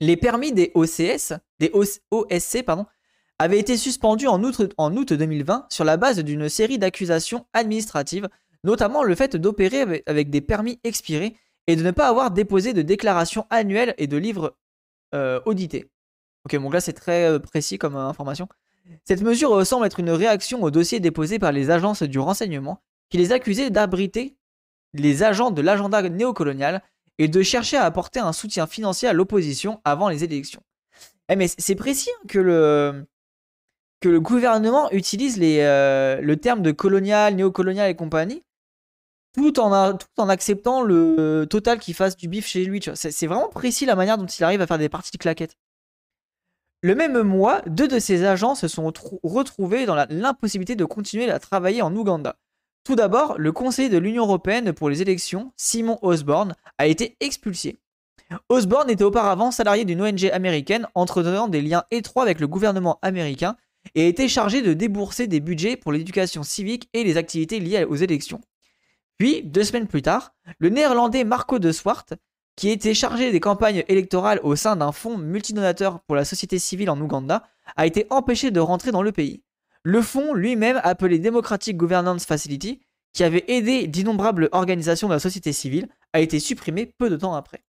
Les 0.00 0.16
permis 0.16 0.52
des 0.52 0.70
OCS, 0.74 1.34
des 1.58 1.72
OSC, 2.10 2.62
pardon, 2.64 2.86
avaient 3.38 3.58
été 3.58 3.76
suspendus 3.76 4.28
en 4.28 4.42
août, 4.44 4.72
en 4.76 4.96
août 4.96 5.12
2020 5.12 5.66
sur 5.70 5.84
la 5.84 5.96
base 5.96 6.18
d'une 6.18 6.48
série 6.48 6.78
d'accusations 6.78 7.46
administratives, 7.52 8.28
notamment 8.64 9.04
le 9.04 9.14
fait 9.14 9.36
d'opérer 9.36 10.02
avec 10.06 10.30
des 10.30 10.40
permis 10.40 10.80
expirés 10.82 11.36
et 11.66 11.76
de 11.76 11.82
ne 11.82 11.90
pas 11.90 12.08
avoir 12.08 12.30
déposé 12.30 12.72
de 12.72 12.82
déclaration 12.82 13.46
annuelle 13.50 13.94
et 13.98 14.06
de 14.06 14.16
livres 14.16 14.56
euh, 15.14 15.40
audités. 15.44 15.90
Ok, 16.44 16.56
bon 16.56 16.70
là 16.70 16.80
c'est 16.80 16.92
très 16.92 17.30
euh, 17.30 17.38
précis 17.38 17.78
comme 17.78 17.96
euh, 17.96 18.06
information. 18.06 18.48
Cette 19.04 19.22
mesure 19.22 19.64
semble 19.66 19.86
être 19.86 20.00
une 20.00 20.10
réaction 20.10 20.62
au 20.62 20.70
dossier 20.70 21.00
déposé 21.00 21.38
par 21.38 21.52
les 21.52 21.70
agences 21.70 22.02
du 22.02 22.18
renseignement 22.18 22.82
qui 23.08 23.16
les 23.16 23.32
accusaient 23.32 23.70
d'abriter 23.70 24.36
les 24.92 25.22
agents 25.22 25.50
de 25.50 25.62
l'agenda 25.62 26.02
néocolonial 26.02 26.82
et 27.18 27.28
de 27.28 27.42
chercher 27.42 27.78
à 27.78 27.84
apporter 27.84 28.20
un 28.20 28.32
soutien 28.32 28.66
financier 28.66 29.08
à 29.08 29.14
l'opposition 29.14 29.80
avant 29.84 30.08
les 30.08 30.22
élections. 30.22 30.62
Eh 31.30 31.36
mais 31.36 31.48
c'est 31.48 31.74
précis 31.76 32.10
hein, 32.10 32.26
que 32.28 32.38
le, 32.38 33.06
que 34.00 34.10
le 34.10 34.20
gouvernement 34.20 34.90
utilise 34.90 35.38
les, 35.38 35.60
le 35.60 36.34
terme 36.34 36.60
de 36.60 36.70
colonial, 36.70 37.36
néocolonial 37.36 37.90
et 37.90 37.96
compagnie 37.96 38.42
tout 39.34 39.58
en, 39.58 40.28
acceptant 40.28 40.82
le 40.82 41.46
total 41.50 41.78
qu'il 41.78 41.94
fasse 41.94 42.16
du 42.16 42.28
bif 42.28 42.46
chez 42.46 42.64
lui. 42.64 42.80
C'est 42.94 43.26
vraiment 43.26 43.48
précis 43.48 43.84
la 43.84 43.96
manière 43.96 44.16
dont 44.16 44.26
il 44.26 44.44
arrive 44.44 44.60
à 44.60 44.66
faire 44.66 44.78
des 44.78 44.88
parties 44.88 45.10
de 45.12 45.18
claquettes. 45.18 45.56
Le 46.82 46.94
même 46.94 47.22
mois, 47.22 47.62
deux 47.66 47.88
de 47.88 47.98
ses 47.98 48.24
agents 48.24 48.54
se 48.54 48.68
sont 48.68 48.92
retrouvés 49.22 49.86
dans 49.86 49.96
l'impossibilité 50.10 50.76
de 50.76 50.84
continuer 50.84 51.30
à 51.30 51.38
travailler 51.38 51.82
en 51.82 51.94
Ouganda. 51.96 52.36
Tout 52.84 52.94
d'abord, 52.94 53.36
le 53.38 53.52
conseiller 53.52 53.88
de 53.88 53.96
l'Union 53.96 54.24
européenne 54.24 54.74
pour 54.74 54.90
les 54.90 55.00
élections, 55.00 55.52
Simon 55.56 55.98
Osborne, 56.02 56.54
a 56.76 56.86
été 56.86 57.16
expulsé. 57.20 57.78
Osborne 58.50 58.90
était 58.90 59.04
auparavant 59.04 59.50
salarié 59.50 59.84
d'une 59.84 60.02
ONG 60.02 60.26
américaine 60.26 60.86
entretenant 60.94 61.48
des 61.48 61.62
liens 61.62 61.84
étroits 61.90 62.22
avec 62.22 62.40
le 62.40 62.46
gouvernement 62.46 62.98
américain 63.00 63.56
et 63.94 64.08
était 64.08 64.28
chargé 64.28 64.60
de 64.60 64.74
débourser 64.74 65.26
des 65.26 65.40
budgets 65.40 65.76
pour 65.76 65.92
l'éducation 65.92 66.42
civique 66.42 66.88
et 66.92 67.04
les 67.04 67.16
activités 67.16 67.60
liées 67.60 67.84
aux 67.84 67.96
élections. 67.96 68.40
Puis, 69.18 69.42
deux 69.42 69.64
semaines 69.64 69.86
plus 69.86 70.02
tard, 70.02 70.34
le 70.58 70.68
néerlandais 70.68 71.24
Marco 71.24 71.58
de 71.58 71.72
Swart, 71.72 72.06
qui 72.56 72.70
était 72.70 72.94
chargé 72.94 73.32
des 73.32 73.40
campagnes 73.40 73.84
électorales 73.88 74.40
au 74.42 74.56
sein 74.56 74.76
d'un 74.76 74.92
fonds 74.92 75.18
multidonateur 75.18 76.00
pour 76.00 76.16
la 76.16 76.24
société 76.24 76.58
civile 76.58 76.90
en 76.90 77.00
Ouganda, 77.00 77.48
a 77.76 77.86
été 77.86 78.06
empêché 78.10 78.50
de 78.50 78.60
rentrer 78.60 78.92
dans 78.92 79.02
le 79.02 79.12
pays. 79.12 79.42
Le 79.82 80.02
fonds 80.02 80.34
lui-même, 80.34 80.80
appelé 80.82 81.18
Democratic 81.18 81.76
Governance 81.76 82.24
Facility, 82.24 82.80
qui 83.12 83.24
avait 83.24 83.44
aidé 83.48 83.86
d'innombrables 83.86 84.48
organisations 84.52 85.08
de 85.08 85.14
la 85.14 85.20
société 85.20 85.52
civile, 85.52 85.88
a 86.12 86.20
été 86.20 86.40
supprimé 86.40 86.86
peu 86.86 87.10
de 87.10 87.16
temps 87.16 87.34
après. 87.34 87.64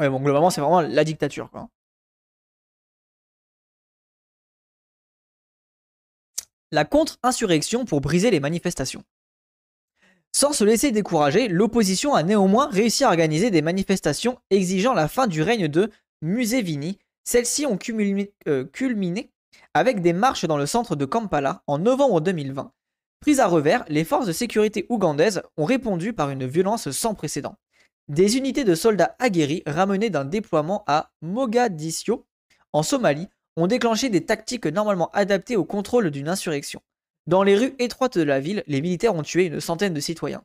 Ouais, 0.00 0.08
bon, 0.08 0.20
globalement, 0.20 0.50
c'est 0.50 0.60
vraiment 0.60 0.80
la 0.80 1.04
dictature, 1.04 1.50
quoi. 1.50 1.68
La 6.72 6.84
contre-insurrection 6.84 7.84
pour 7.84 8.00
briser 8.00 8.30
les 8.30 8.40
manifestations. 8.40 9.04
Sans 10.34 10.52
se 10.52 10.64
laisser 10.64 10.92
décourager, 10.92 11.48
l'opposition 11.48 12.14
a 12.14 12.22
néanmoins 12.22 12.68
réussi 12.68 13.04
à 13.04 13.08
organiser 13.08 13.50
des 13.50 13.62
manifestations 13.62 14.38
exigeant 14.50 14.94
la 14.94 15.06
fin 15.06 15.26
du 15.26 15.42
règne 15.42 15.68
de 15.68 15.90
Museveni. 16.22 16.98
Celles-ci 17.22 17.66
ont 17.66 17.78
euh, 18.48 18.64
culminé, 18.64 19.30
avec 19.74 20.00
des 20.00 20.14
marches 20.14 20.46
dans 20.46 20.56
le 20.56 20.66
centre 20.66 20.96
de 20.96 21.04
Kampala 21.04 21.62
en 21.66 21.78
novembre 21.78 22.20
2020. 22.20 22.72
Prises 23.20 23.40
à 23.40 23.46
revers, 23.46 23.84
les 23.88 24.04
forces 24.04 24.26
de 24.26 24.32
sécurité 24.32 24.86
ougandaises 24.88 25.42
ont 25.56 25.64
répondu 25.64 26.12
par 26.12 26.30
une 26.30 26.46
violence 26.46 26.90
sans 26.90 27.14
précédent. 27.14 27.54
Des 28.08 28.36
unités 28.36 28.64
de 28.64 28.74
soldats 28.74 29.14
aguerris 29.20 29.62
ramenés 29.66 30.10
d'un 30.10 30.24
déploiement 30.24 30.82
à 30.86 31.12
Mogadiscio, 31.20 32.26
en 32.72 32.82
Somalie, 32.82 33.28
ont 33.56 33.66
déclenché 33.66 34.08
des 34.08 34.24
tactiques 34.24 34.66
normalement 34.66 35.10
adaptées 35.12 35.56
au 35.56 35.64
contrôle 35.64 36.10
d'une 36.10 36.28
insurrection. 36.28 36.80
Dans 37.26 37.42
les 37.42 37.56
rues 37.56 37.74
étroites 37.78 38.18
de 38.18 38.24
la 38.24 38.40
ville, 38.40 38.64
les 38.66 38.80
militaires 38.80 39.14
ont 39.14 39.22
tué 39.22 39.46
une 39.46 39.60
centaine 39.60 39.94
de 39.94 40.00
citoyens. 40.00 40.42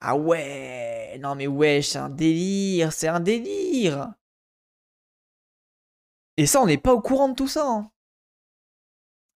Ah 0.00 0.16
ouais, 0.16 1.18
non 1.20 1.34
mais 1.34 1.46
wesh, 1.46 1.88
c'est 1.88 1.98
un 1.98 2.10
délire, 2.10 2.92
c'est 2.92 3.08
un 3.08 3.20
délire. 3.20 4.12
Et 6.36 6.46
ça, 6.46 6.60
on 6.60 6.66
n'est 6.66 6.78
pas 6.78 6.92
au 6.92 7.00
courant 7.00 7.28
de 7.28 7.34
tout 7.34 7.48
ça. 7.48 7.66
Hein. 7.66 7.90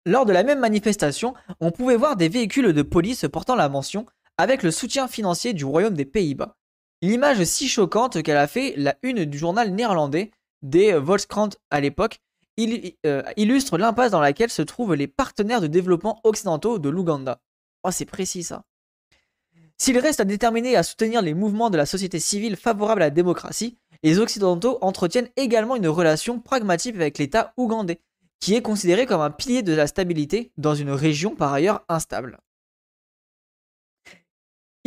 Lors 0.06 0.24
de 0.24 0.32
la 0.32 0.44
même 0.44 0.61
manifestation, 0.61 1.35
on 1.61 1.72
pouvait 1.72 1.96
voir 1.96 2.16
des 2.16 2.28
véhicules 2.28 2.72
de 2.72 2.82
police 2.82 3.26
portant 3.32 3.56
la 3.56 3.68
mention 3.68 4.06
avec 4.38 4.62
le 4.62 4.70
soutien 4.70 5.09
financier 5.09 5.52
du 5.52 5.64
Royaume 5.64 5.94
des 5.94 6.04
Pays-Bas. 6.04 6.56
L'image 7.02 7.42
si 7.44 7.68
choquante 7.68 8.22
qu'elle 8.22 8.37
a 8.37 8.46
fait 8.46 8.74
la 8.76 8.96
une 9.02 9.24
du 9.24 9.37
journal 9.37 9.70
néerlandais 9.70 10.30
des 10.62 10.94
Volkskrant 10.94 11.50
à 11.70 11.80
l'époque 11.80 12.20
il, 12.56 12.94
euh, 13.04 13.22
illustre 13.36 13.78
l'impasse 13.78 14.10
dans 14.10 14.20
laquelle 14.20 14.50
se 14.50 14.62
trouvent 14.62 14.94
les 14.94 15.06
partenaires 15.06 15.60
de 15.60 15.66
développement 15.66 16.20
occidentaux 16.24 16.78
de 16.78 16.88
l'Ouganda. 16.88 17.40
Oh, 17.84 17.90
c'est 17.90 18.04
précis 18.04 18.42
ça. 18.42 18.64
S'il 19.78 19.98
reste 19.98 20.20
à 20.20 20.24
déterminer 20.24 20.76
à 20.76 20.82
soutenir 20.82 21.20
les 21.20 21.34
mouvements 21.34 21.68
de 21.68 21.76
la 21.76 21.84
société 21.84 22.18
civile 22.18 22.56
favorables 22.56 23.02
à 23.02 23.06
la 23.06 23.10
démocratie, 23.10 23.78
les 24.02 24.18
Occidentaux 24.18 24.78
entretiennent 24.80 25.28
également 25.36 25.76
une 25.76 25.88
relation 25.88 26.40
pragmatique 26.40 26.94
avec 26.94 27.18
l'État 27.18 27.52
ougandais, 27.56 28.00
qui 28.40 28.54
est 28.54 28.62
considéré 28.62 29.06
comme 29.06 29.20
un 29.20 29.30
pilier 29.30 29.62
de 29.62 29.74
la 29.74 29.86
stabilité 29.86 30.52
dans 30.56 30.74
une 30.74 30.90
région 30.90 31.34
par 31.34 31.52
ailleurs 31.52 31.84
instable. 31.88 32.38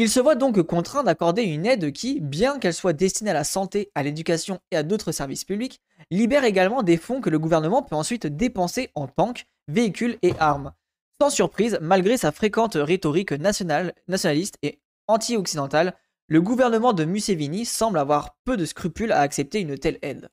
Il 0.02 0.10
se 0.10 0.22
voit 0.22 0.36
donc 0.36 0.62
contraint 0.62 1.04
d'accorder 1.04 1.42
une 1.42 1.66
aide 1.66 1.92
qui, 1.92 2.22
bien 2.22 2.58
qu'elle 2.58 2.74
soit 2.74 2.94
destinée 2.94 3.32
à 3.32 3.34
la 3.34 3.44
santé, 3.44 3.92
à 3.96 4.02
l'éducation 4.02 4.62
et 4.72 4.78
à 4.78 4.84
d'autres 4.84 5.12
services 5.12 5.44
publics, 5.44 5.82
libère 6.10 6.46
également 6.46 6.84
des 6.84 6.96
fonds 6.96 7.20
que 7.20 7.30
le 7.30 7.38
gouvernement 7.38 7.84
peut 7.84 7.98
ensuite 7.98 8.26
dépenser 8.26 8.92
en 8.96 9.08
tanks, 9.10 9.46
véhicules 9.68 10.18
et 10.22 10.32
armes. 10.40 10.72
Sans 11.20 11.30
surprise, 11.30 11.80
malgré 11.82 12.16
sa 12.16 12.32
fréquente 12.32 12.76
rhétorique 12.76 13.34
nationaliste 13.34 14.58
et 14.62 14.80
anti-occidentale, 15.08 15.94
le 16.28 16.42
gouvernement 16.42 16.94
de 16.94 17.04
Museveni 17.04 17.66
semble 17.66 18.00
avoir 18.00 18.38
peu 18.46 18.56
de 18.56 18.64
scrupules 18.64 19.12
à 19.12 19.20
accepter 19.20 19.60
une 19.60 19.78
telle 19.78 20.00
aide. 20.02 20.30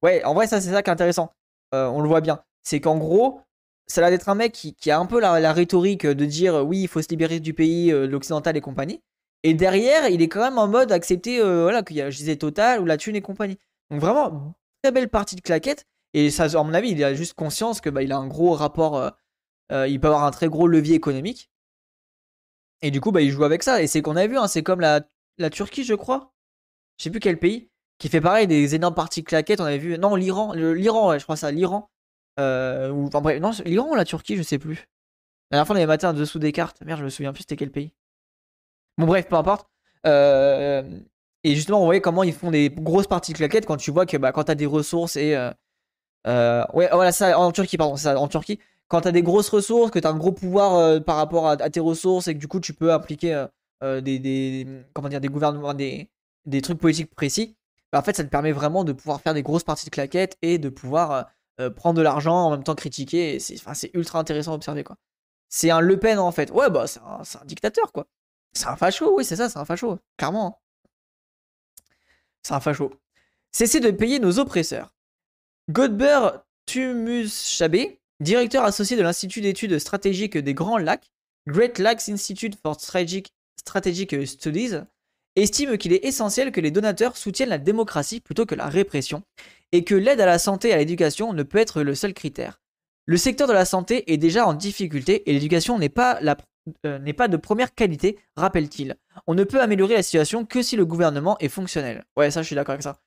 Ouais, 0.00 0.24
en 0.24 0.32
vrai, 0.32 0.46
ça 0.46 0.62
c'est 0.62 0.70
ça 0.70 0.82
qui 0.82 0.88
est 0.88 0.94
intéressant. 0.94 1.34
Euh, 1.74 1.88
on 1.88 2.00
le 2.00 2.08
voit 2.08 2.22
bien. 2.22 2.42
C'est 2.62 2.80
qu'en 2.80 2.96
gros, 2.96 3.42
ça 3.86 4.00
a 4.00 4.02
l'air 4.02 4.10
d'être 4.10 4.28
un 4.28 4.34
mec 4.34 4.52
qui, 4.52 4.90
a 4.90 4.98
un 4.98 5.06
peu 5.06 5.20
la, 5.20 5.52
rhétorique 5.52 6.06
de 6.06 6.24
dire 6.24 6.66
oui, 6.66 6.82
il 6.82 6.88
faut 6.88 7.02
se 7.02 7.08
libérer 7.08 7.40
du 7.40 7.54
pays, 7.54 7.92
euh, 7.92 8.06
l'occidental 8.06 8.56
et 8.56 8.60
compagnie. 8.60 9.02
Et 9.42 9.52
derrière, 9.52 10.08
il 10.08 10.22
est 10.22 10.28
quand 10.28 10.40
même 10.40 10.58
en 10.58 10.68
mode 10.68 10.90
accepter 10.90 11.40
euh, 11.40 11.64
voilà, 11.64 11.82
qu'il 11.82 11.96
y 11.96 12.02
a, 12.02 12.10
je 12.10 12.16
disais, 12.16 12.36
Total 12.36 12.80
ou 12.80 12.86
la 12.86 12.96
thune 12.96 13.16
et 13.16 13.20
compagnie. 13.20 13.58
Donc 13.90 14.00
vraiment, 14.00 14.54
très 14.82 14.90
belle 14.90 15.10
partie 15.10 15.36
de 15.36 15.42
claquette. 15.42 15.86
Et 16.14 16.30
ça, 16.30 16.44
à 16.44 16.62
mon 16.62 16.72
avis, 16.72 16.90
il 16.90 17.04
a 17.04 17.12
juste 17.12 17.34
conscience 17.34 17.80
que 17.80 17.90
bah, 17.90 18.02
il 18.02 18.12
a 18.12 18.16
un 18.16 18.26
gros 18.26 18.52
rapport, 18.52 19.12
euh, 19.72 19.88
il 19.88 20.00
peut 20.00 20.06
avoir 20.06 20.24
un 20.24 20.30
très 20.30 20.48
gros 20.48 20.66
levier 20.66 20.94
économique. 20.94 21.50
Et 22.80 22.90
du 22.90 23.00
coup, 23.00 23.12
bah, 23.12 23.20
il 23.20 23.30
joue 23.30 23.44
avec 23.44 23.62
ça. 23.62 23.82
Et 23.82 23.86
c'est 23.86 24.00
qu'on 24.00 24.16
a 24.16 24.26
vu, 24.26 24.38
hein, 24.38 24.46
c'est 24.46 24.62
comme 24.62 24.80
la, 24.80 25.02
la 25.38 25.50
Turquie, 25.50 25.84
je 25.84 25.94
crois. 25.94 26.32
Je 26.98 27.04
sais 27.04 27.10
plus 27.10 27.20
quel 27.20 27.38
pays. 27.38 27.70
Qui 27.98 28.08
fait 28.08 28.20
pareil, 28.20 28.46
des 28.46 28.74
énormes 28.74 28.94
parties 28.94 29.24
claquettes. 29.24 29.60
On 29.60 29.64
avait 29.64 29.78
vu. 29.78 29.98
Non, 29.98 30.14
l'Iran. 30.16 30.52
L'Iran, 30.54 31.18
je 31.18 31.24
crois 31.24 31.36
ça. 31.36 31.50
L'Iran 31.50 31.90
euh, 32.38 32.90
ou, 32.90 33.06
enfin 33.06 33.20
bref, 33.20 33.40
non, 33.40 33.50
l'Iran 33.64 33.90
ou 33.90 33.94
la 33.94 34.04
Turquie, 34.04 34.36
je 34.36 34.42
sais 34.42 34.58
plus. 34.58 34.88
La 35.50 35.56
dernière 35.56 35.66
fois, 35.66 35.74
on 35.74 35.78
avait 35.78 35.86
maté 35.86 36.06
un 36.06 36.14
dessous 36.14 36.38
des 36.38 36.52
cartes. 36.52 36.80
Merde, 36.84 37.00
je 37.00 37.04
me 37.04 37.10
souviens 37.10 37.32
plus 37.32 37.42
c'était 37.42 37.56
quel 37.56 37.70
pays. 37.70 37.92
Bon, 38.98 39.06
bref, 39.06 39.28
peu 39.28 39.36
importe. 39.36 39.68
Euh, 40.06 40.82
et 41.44 41.54
justement, 41.54 41.82
on 41.82 41.84
voyait 41.84 42.00
comment 42.00 42.22
ils 42.22 42.32
font 42.32 42.50
des 42.50 42.70
grosses 42.70 43.06
parties 43.06 43.32
de 43.32 43.38
claquettes 43.38 43.66
quand 43.66 43.76
tu 43.76 43.90
vois 43.90 44.06
que 44.06 44.16
bah, 44.16 44.32
quand 44.32 44.44
t'as 44.44 44.54
des 44.54 44.66
ressources 44.66 45.16
et. 45.16 45.36
Euh, 46.26 46.64
ouais, 46.72 46.88
voilà, 46.92 47.12
ça, 47.12 47.38
en 47.38 47.52
Turquie, 47.52 47.76
pardon, 47.76 47.96
ça, 47.96 48.18
en 48.18 48.28
Turquie. 48.28 48.58
Quand 48.88 49.02
t'as 49.02 49.12
des 49.12 49.22
grosses 49.22 49.48
ressources, 49.48 49.90
que 49.90 49.98
t'as 49.98 50.10
un 50.10 50.16
gros 50.16 50.32
pouvoir 50.32 51.02
par 51.04 51.16
rapport 51.16 51.48
à, 51.48 51.56
tes 51.56 51.80
ressources 51.80 52.28
et 52.28 52.34
que 52.34 52.38
du 52.38 52.48
coup, 52.48 52.60
tu 52.60 52.74
peux 52.74 52.92
impliquer 52.92 53.46
des, 53.82 54.18
des, 54.18 54.66
Comment 54.92 55.08
dire, 55.08 55.20
des 55.20 55.28
gouvernements, 55.28 55.74
des, 55.74 56.10
des 56.46 56.62
trucs 56.62 56.78
politiques 56.78 57.14
précis. 57.14 57.56
Bah, 57.92 57.98
en 58.00 58.02
fait, 58.02 58.16
ça 58.16 58.24
te 58.24 58.28
permet 58.28 58.52
vraiment 58.52 58.84
de 58.84 58.92
pouvoir 58.92 59.20
faire 59.20 59.34
des 59.34 59.42
grosses 59.42 59.64
parties 59.64 59.86
de 59.86 59.90
claquettes 59.90 60.36
et 60.42 60.58
de 60.58 60.68
pouvoir 60.68 61.28
euh, 61.60 61.70
prendre 61.70 61.96
de 61.96 62.02
l'argent, 62.02 62.46
en 62.46 62.50
même 62.50 62.64
temps 62.64 62.74
critiquer. 62.74 63.38
C'est 63.38 63.90
ultra 63.94 64.18
intéressant 64.18 64.52
à 64.52 64.54
observer. 64.54 64.84
quoi. 64.84 64.96
C'est 65.48 65.70
un 65.70 65.80
Le 65.80 65.98
Pen 65.98 66.18
en 66.18 66.32
fait. 66.32 66.50
Ouais, 66.50 66.70
bah 66.70 66.86
c'est 66.86 67.00
un, 67.00 67.44
dictateur 67.44 67.92
quoi. 67.92 68.06
C'est 68.52 68.66
un 68.66 68.76
facho, 68.76 69.16
oui, 69.16 69.24
c'est 69.24 69.36
ça, 69.36 69.48
c'est 69.48 69.58
un 69.58 69.64
facho. 69.64 69.98
Clairement. 70.16 70.46
Hein. 70.46 71.84
C'est 72.42 72.54
un 72.54 72.60
facho. 72.60 72.92
Cessez 73.52 73.80
de 73.80 73.90
payer 73.90 74.18
nos 74.18 74.38
oppresseurs. 74.38 74.94
Godber 75.70 76.30
Tumushabe, 76.66 77.98
directeur 78.20 78.64
associé 78.64 78.96
de 78.96 79.02
l'Institut 79.02 79.40
d'études 79.40 79.78
stratégiques 79.78 80.36
des 80.36 80.54
Grands 80.54 80.78
Lacs, 80.78 81.10
Great 81.46 81.78
Lakes 81.78 82.08
Institute 82.08 82.58
for 82.60 82.74
Strategic, 82.80 83.32
Strategic 83.58 84.26
Studies, 84.26 84.80
estime 85.36 85.78
qu'il 85.78 85.92
est 85.92 86.04
essentiel 86.04 86.52
que 86.52 86.60
les 86.60 86.70
donateurs 86.70 87.16
soutiennent 87.16 87.48
la 87.48 87.58
démocratie 87.58 88.20
plutôt 88.20 88.46
que 88.46 88.54
la 88.54 88.66
répression 88.66 89.22
et 89.74 89.82
que 89.82 89.96
l'aide 89.96 90.20
à 90.20 90.26
la 90.26 90.38
santé 90.38 90.68
et 90.68 90.72
à 90.72 90.76
l'éducation 90.76 91.32
ne 91.32 91.42
peut 91.42 91.58
être 91.58 91.82
le 91.82 91.96
seul 91.96 92.14
critère. 92.14 92.60
Le 93.06 93.16
secteur 93.16 93.48
de 93.48 93.52
la 93.52 93.64
santé 93.64 94.12
est 94.12 94.18
déjà 94.18 94.46
en 94.46 94.54
difficulté 94.54 95.28
et 95.28 95.32
l'éducation 95.32 95.80
n'est 95.80 95.88
pas 95.88 96.20
euh, 96.86 97.12
pas 97.12 97.26
de 97.26 97.36
première 97.36 97.74
qualité, 97.74 98.20
rappelle-t-il. 98.36 98.94
On 99.26 99.34
ne 99.34 99.42
peut 99.42 99.60
améliorer 99.60 99.94
la 99.94 100.04
situation 100.04 100.44
que 100.44 100.62
si 100.62 100.76
le 100.76 100.86
gouvernement 100.86 101.36
est 101.40 101.48
fonctionnel. 101.48 102.04
Ouais, 102.16 102.30
ça, 102.30 102.42
je 102.42 102.46
suis 102.46 102.54
d'accord 102.54 102.74
avec 102.74 102.84
ça. 102.84 102.92
Parce 102.92 103.02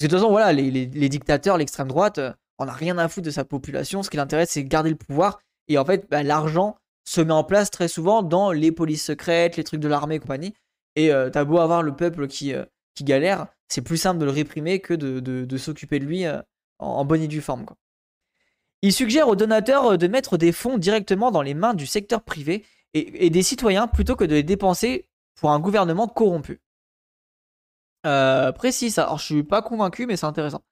que 0.00 0.06
de 0.06 0.08
toute 0.08 0.18
façon, 0.18 0.30
voilà, 0.30 0.52
les, 0.52 1.08
dictateurs, 1.08 1.56
l'extrême 1.56 1.86
droite, 1.86 2.18
euh, 2.18 2.32
on 2.58 2.64
n'a 2.64 2.72
rien 2.72 2.98
à 2.98 3.08
foutre 3.08 3.26
de 3.26 3.30
sa 3.30 3.44
population. 3.44 4.02
Ce 4.02 4.10
qui 4.10 4.16
l'intéresse, 4.16 4.50
c'est 4.50 4.64
garder 4.64 4.90
le 4.90 4.96
pouvoir. 4.96 5.38
Et 5.68 5.78
en 5.78 5.84
fait, 5.84 6.10
bah, 6.10 6.24
l'argent 6.24 6.76
se 7.04 7.20
met 7.20 7.32
en 7.32 7.44
place 7.44 7.70
très 7.70 7.86
souvent 7.86 8.24
dans 8.24 8.50
les 8.50 8.72
polices 8.72 9.04
secrètes, 9.04 9.56
les 9.56 9.62
trucs 9.62 9.80
de 9.80 9.88
l'armée 9.88 10.16
et 10.16 10.18
compagnie. 10.18 10.52
Et 10.96 11.12
euh, 11.12 11.30
t'as 11.30 11.44
beau 11.44 11.60
avoir 11.60 11.84
le 11.84 11.94
peuple 11.94 12.26
qui, 12.26 12.54
qui 12.94 13.04
galère, 13.04 13.46
c'est 13.68 13.82
plus 13.82 13.96
simple 13.96 14.18
de 14.18 14.24
le 14.24 14.30
réprimer 14.30 14.80
que 14.80 14.94
de, 14.94 15.56
s'occuper 15.56 15.98
de 15.98 16.04
lui 16.04 16.26
en, 16.28 16.42
en 16.78 17.04
bonne 17.04 17.22
et 17.22 17.28
due 17.28 17.40
forme. 17.40 17.66
Il 18.82 18.92
suggère 18.92 19.28
aux 19.28 19.36
donateurs 19.36 19.92
euh, 19.92 19.96
de 19.96 20.06
mettre 20.06 20.36
des 20.36 20.52
fonds 20.52 20.78
directement 20.78 21.30
dans 21.30 21.42
les 21.42 21.54
mains 21.54 21.74
du 21.74 21.86
secteur 21.86 22.22
privé 22.22 22.64
et, 22.94 23.30
des 23.30 23.42
citoyens 23.42 23.86
plutôt 23.86 24.16
que 24.16 24.24
de 24.24 24.34
les 24.34 24.42
dépenser 24.42 25.08
pour 25.36 25.52
un 25.52 25.60
gouvernement 25.60 26.08
corrompu. 26.08 26.60
Euh, 28.04 28.50
précis 28.50 28.90
ça. 28.90 29.04
Alors 29.04 29.18
je 29.18 29.26
suis 29.26 29.42
pas 29.44 29.62
convaincu, 29.62 30.06
mais 30.06 30.16
c'est 30.16 30.26
intéressant. 30.26 30.62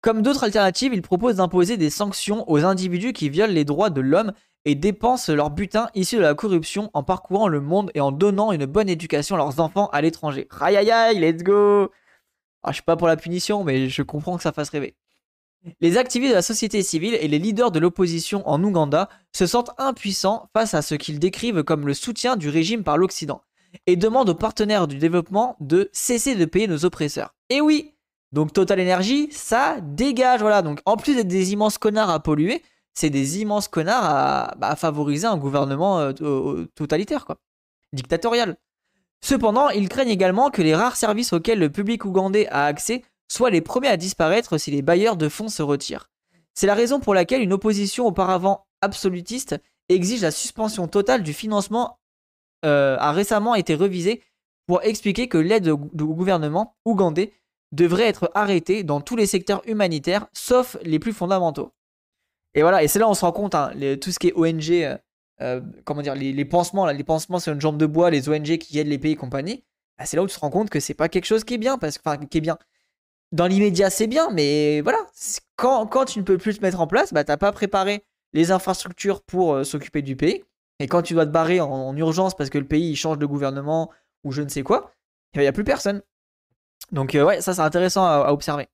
Comme 0.00 0.22
d'autres 0.22 0.44
alternatives, 0.44 0.94
il 0.94 1.02
propose 1.02 1.36
d'imposer 1.36 1.76
des 1.76 1.90
sanctions 1.90 2.50
aux 2.50 2.64
individus 2.64 3.12
qui 3.12 3.28
violent 3.28 3.52
les 3.52 3.64
droits 3.64 3.90
de 3.90 4.00
l'homme 4.00 4.32
et 4.64 4.74
dépensent 4.74 5.32
leur 5.32 5.50
butin 5.50 5.88
issu 5.94 6.16
de 6.16 6.22
la 6.22 6.34
corruption 6.34 6.90
en 6.92 7.02
parcourant 7.02 7.48
le 7.48 7.60
monde 7.60 7.90
et 7.94 8.00
en 8.00 8.12
donnant 8.12 8.52
une 8.52 8.66
bonne 8.66 8.88
éducation 8.88 9.34
à 9.36 9.38
leurs 9.38 9.60
enfants 9.60 9.88
à 9.92 10.00
l'étranger. 10.00 10.48
Aïe 10.60 10.76
aïe 10.76 11.18
let's 11.18 11.42
go 11.42 11.90
ah, 12.62 12.70
Je 12.70 12.74
suis 12.74 12.82
pas 12.82 12.96
pour 12.96 13.08
la 13.08 13.16
punition, 13.16 13.64
mais 13.64 13.88
je 13.88 14.02
comprends 14.02 14.36
que 14.36 14.42
ça 14.42 14.52
fasse 14.52 14.70
rêver. 14.70 14.94
Les 15.80 15.98
activistes 15.98 16.30
de 16.30 16.36
la 16.36 16.42
société 16.42 16.82
civile 16.82 17.14
et 17.20 17.28
les 17.28 17.38
leaders 17.38 17.70
de 17.70 17.78
l'opposition 17.78 18.48
en 18.48 18.62
Ouganda 18.64 19.08
se 19.32 19.46
sentent 19.46 19.70
impuissants 19.76 20.48
face 20.54 20.72
à 20.72 20.80
ce 20.80 20.94
qu'ils 20.94 21.18
décrivent 21.18 21.62
comme 21.64 21.86
le 21.86 21.94
soutien 21.94 22.36
du 22.36 22.48
régime 22.48 22.82
par 22.82 22.96
l'Occident 22.96 23.42
et 23.86 23.96
demandent 23.96 24.30
aux 24.30 24.34
partenaires 24.34 24.88
du 24.88 24.96
développement 24.96 25.56
de 25.60 25.90
cesser 25.92 26.34
de 26.34 26.44
payer 26.44 26.66
nos 26.66 26.84
oppresseurs. 26.84 27.34
Et 27.50 27.60
oui, 27.60 27.92
donc 28.32 28.52
Total 28.52 28.80
Energy, 28.80 29.28
ça 29.32 29.76
dégage, 29.82 30.40
voilà. 30.40 30.62
Donc 30.62 30.80
en 30.86 30.96
plus 30.96 31.14
d'être 31.14 31.28
des 31.28 31.52
immenses 31.52 31.78
connards 31.78 32.10
à 32.10 32.20
polluer, 32.20 32.62
c'est 32.94 33.10
des 33.10 33.40
immenses 33.40 33.68
connards 33.68 34.04
à, 34.04 34.54
bah, 34.58 34.76
favoriser 34.76 35.26
un 35.26 35.36
gouvernement 35.36 36.00
euh, 36.00 36.66
totalitaire, 36.74 37.24
quoi, 37.24 37.36
dictatorial. 37.92 38.56
Cependant, 39.22 39.68
ils 39.68 39.88
craignent 39.88 40.08
également 40.10 40.50
que 40.50 40.62
les 40.62 40.74
rares 40.74 40.96
services 40.96 41.32
auxquels 41.32 41.58
le 41.58 41.70
public 41.70 42.04
ougandais 42.04 42.48
a 42.48 42.64
accès 42.64 43.02
soit 43.28 43.50
les 43.50 43.60
premiers 43.60 43.88
à 43.88 43.96
disparaître 43.96 44.58
si 44.58 44.70
les 44.70 44.82
bailleurs 44.82 45.16
de 45.16 45.28
fonds 45.28 45.48
se 45.48 45.62
retirent. 45.62 46.10
C'est 46.54 46.66
la 46.66 46.74
raison 46.74 47.00
pour 47.00 47.14
laquelle 47.14 47.42
une 47.42 47.52
opposition 47.52 48.06
auparavant 48.06 48.66
absolutiste 48.80 49.56
exige 49.88 50.22
la 50.22 50.30
suspension 50.30 50.88
totale 50.88 51.22
du 51.22 51.32
financement 51.32 52.00
euh, 52.64 52.96
a 52.98 53.12
récemment 53.12 53.54
été 53.54 53.74
revisée 53.74 54.22
pour 54.66 54.82
expliquer 54.82 55.28
que 55.28 55.38
l'aide 55.38 55.68
au 55.68 55.76
gouvernement 55.78 56.76
ougandais 56.84 57.32
devrait 57.72 58.08
être 58.08 58.30
arrêtée 58.34 58.82
dans 58.82 59.00
tous 59.00 59.16
les 59.16 59.26
secteurs 59.26 59.62
humanitaires 59.66 60.26
sauf 60.32 60.76
les 60.82 60.98
plus 60.98 61.12
fondamentaux. 61.12 61.72
Et 62.54 62.62
voilà, 62.62 62.82
et 62.82 62.88
c'est 62.88 62.98
là 62.98 63.06
où 63.06 63.10
on 63.10 63.14
se 63.14 63.24
rend 63.24 63.32
compte, 63.32 63.54
hein, 63.54 63.72
tout 64.00 64.10
ce 64.10 64.18
qui 64.18 64.28
est 64.28 64.32
ONG, 64.34 64.70
euh, 64.70 64.96
euh, 65.40 65.60
comment 65.84 66.02
dire, 66.02 66.14
les, 66.14 66.44
pansements, 66.44 66.86
les 66.86 67.04
pansements 67.04 67.38
sur 67.38 67.52
une 67.52 67.60
jambe 67.60 67.78
de 67.78 67.86
bois, 67.86 68.10
les 68.10 68.28
ONG 68.28 68.58
qui 68.58 68.78
aident 68.78 68.88
les 68.88 68.98
pays 68.98 69.12
et 69.12 69.16
compagnie, 69.16 69.64
bah, 69.98 70.04
c'est 70.04 70.16
là 70.16 70.22
où 70.22 70.26
tu 70.26 70.34
te 70.34 70.40
rends 70.40 70.50
compte 70.50 70.70
que 70.70 70.80
c'est 70.80 70.94
pas 70.94 71.08
quelque 71.08 71.26
chose 71.26 71.44
qui 71.44 71.54
est 71.54 71.58
bien, 71.58 71.78
parce 71.78 71.98
que, 71.98 72.24
qui 72.24 72.38
est 72.38 72.40
bien 72.40 72.58
dans 73.32 73.46
l'immédiat, 73.46 73.90
c'est 73.90 74.06
bien, 74.06 74.30
mais 74.30 74.80
voilà, 74.80 74.98
quand, 75.56 76.04
tu 76.04 76.18
ne 76.18 76.24
peux 76.24 76.38
plus 76.38 76.58
te 76.58 76.62
mettre 76.62 76.80
en 76.80 76.86
place, 76.86 77.12
bah, 77.12 77.24
tu 77.24 77.30
n'as 77.30 77.36
pas 77.36 77.52
préparé 77.52 78.04
les 78.32 78.50
infrastructures 78.50 79.22
pour 79.22 79.54
euh, 79.54 79.64
s'occuper 79.64 80.02
du 80.02 80.16
pays. 80.16 80.42
Et 80.78 80.88
quand 80.88 81.02
tu 81.02 81.14
dois 81.14 81.26
te 81.26 81.30
barrer 81.30 81.60
en, 81.60 81.94
urgence 81.96 82.34
parce 82.34 82.48
que 82.48 82.58
le 82.58 82.66
pays 82.66 82.96
change 82.96 83.18
de 83.18 83.26
gouvernement 83.26 83.90
ou 84.24 84.32
je 84.32 84.42
ne 84.42 84.48
sais 84.48 84.62
quoi, 84.62 84.92
il 85.34 85.40
n'y 85.42 85.46
a 85.46 85.52
plus 85.52 85.64
personne. 85.64 86.02
Donc, 86.90 87.12
ouais, 87.14 87.40
ça 87.40 87.54
c'est 87.54 87.60
intéressant 87.60 88.04
à, 88.04 88.32
observer. 88.32 88.68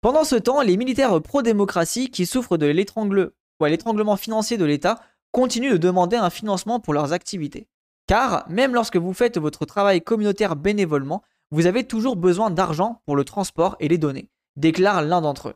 Pendant 0.00 0.24
ce 0.24 0.36
temps, 0.36 0.62
les 0.62 0.76
militaires 0.76 1.20
pro-démocratie 1.20 2.10
qui 2.10 2.26
souffrent 2.26 2.58
de 2.58 2.66
l'étranglement 2.66 4.16
financier 4.16 4.56
de 4.56 4.64
l'État 4.64 5.00
continuent 5.32 5.72
de 5.72 5.78
demander 5.78 6.16
un 6.16 6.30
financement 6.30 6.80
pour 6.80 6.94
leurs 6.94 7.12
activités. 7.12 7.68
Car 8.06 8.48
même 8.48 8.74
lorsque 8.74 8.96
vous 8.96 9.12
faites 9.12 9.38
votre 9.38 9.66
travail 9.66 10.00
communautaire 10.00 10.54
bénévolement, 10.56 11.22
vous 11.50 11.66
avez 11.66 11.84
toujours 11.84 12.16
besoin 12.16 12.50
d'argent 12.50 13.02
pour 13.04 13.16
le 13.16 13.24
transport 13.24 13.76
et 13.80 13.88
les 13.88 13.98
données, 13.98 14.30
déclare 14.56 15.02
l'un 15.02 15.20
d'entre 15.20 15.48
eux. 15.50 15.54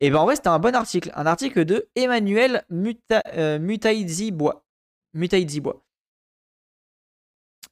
Et 0.00 0.10
ben 0.10 0.18
en 0.18 0.24
vrai, 0.24 0.36
c'était 0.36 0.48
un 0.48 0.58
bon 0.58 0.74
article, 0.74 1.10
un 1.14 1.26
article 1.26 1.64
de 1.64 1.88
Emmanuel 1.94 2.64
Muta, 2.68 3.22
euh, 3.28 3.58
Mutaïdzi 3.58 4.30
Bois. 4.30 4.66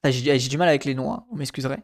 J'ai 0.03 0.37
du 0.37 0.57
mal 0.57 0.69
avec 0.69 0.85
les 0.85 0.95
noms, 0.95 1.13
hein, 1.13 1.25
on 1.31 1.35
m'excuserait. 1.35 1.83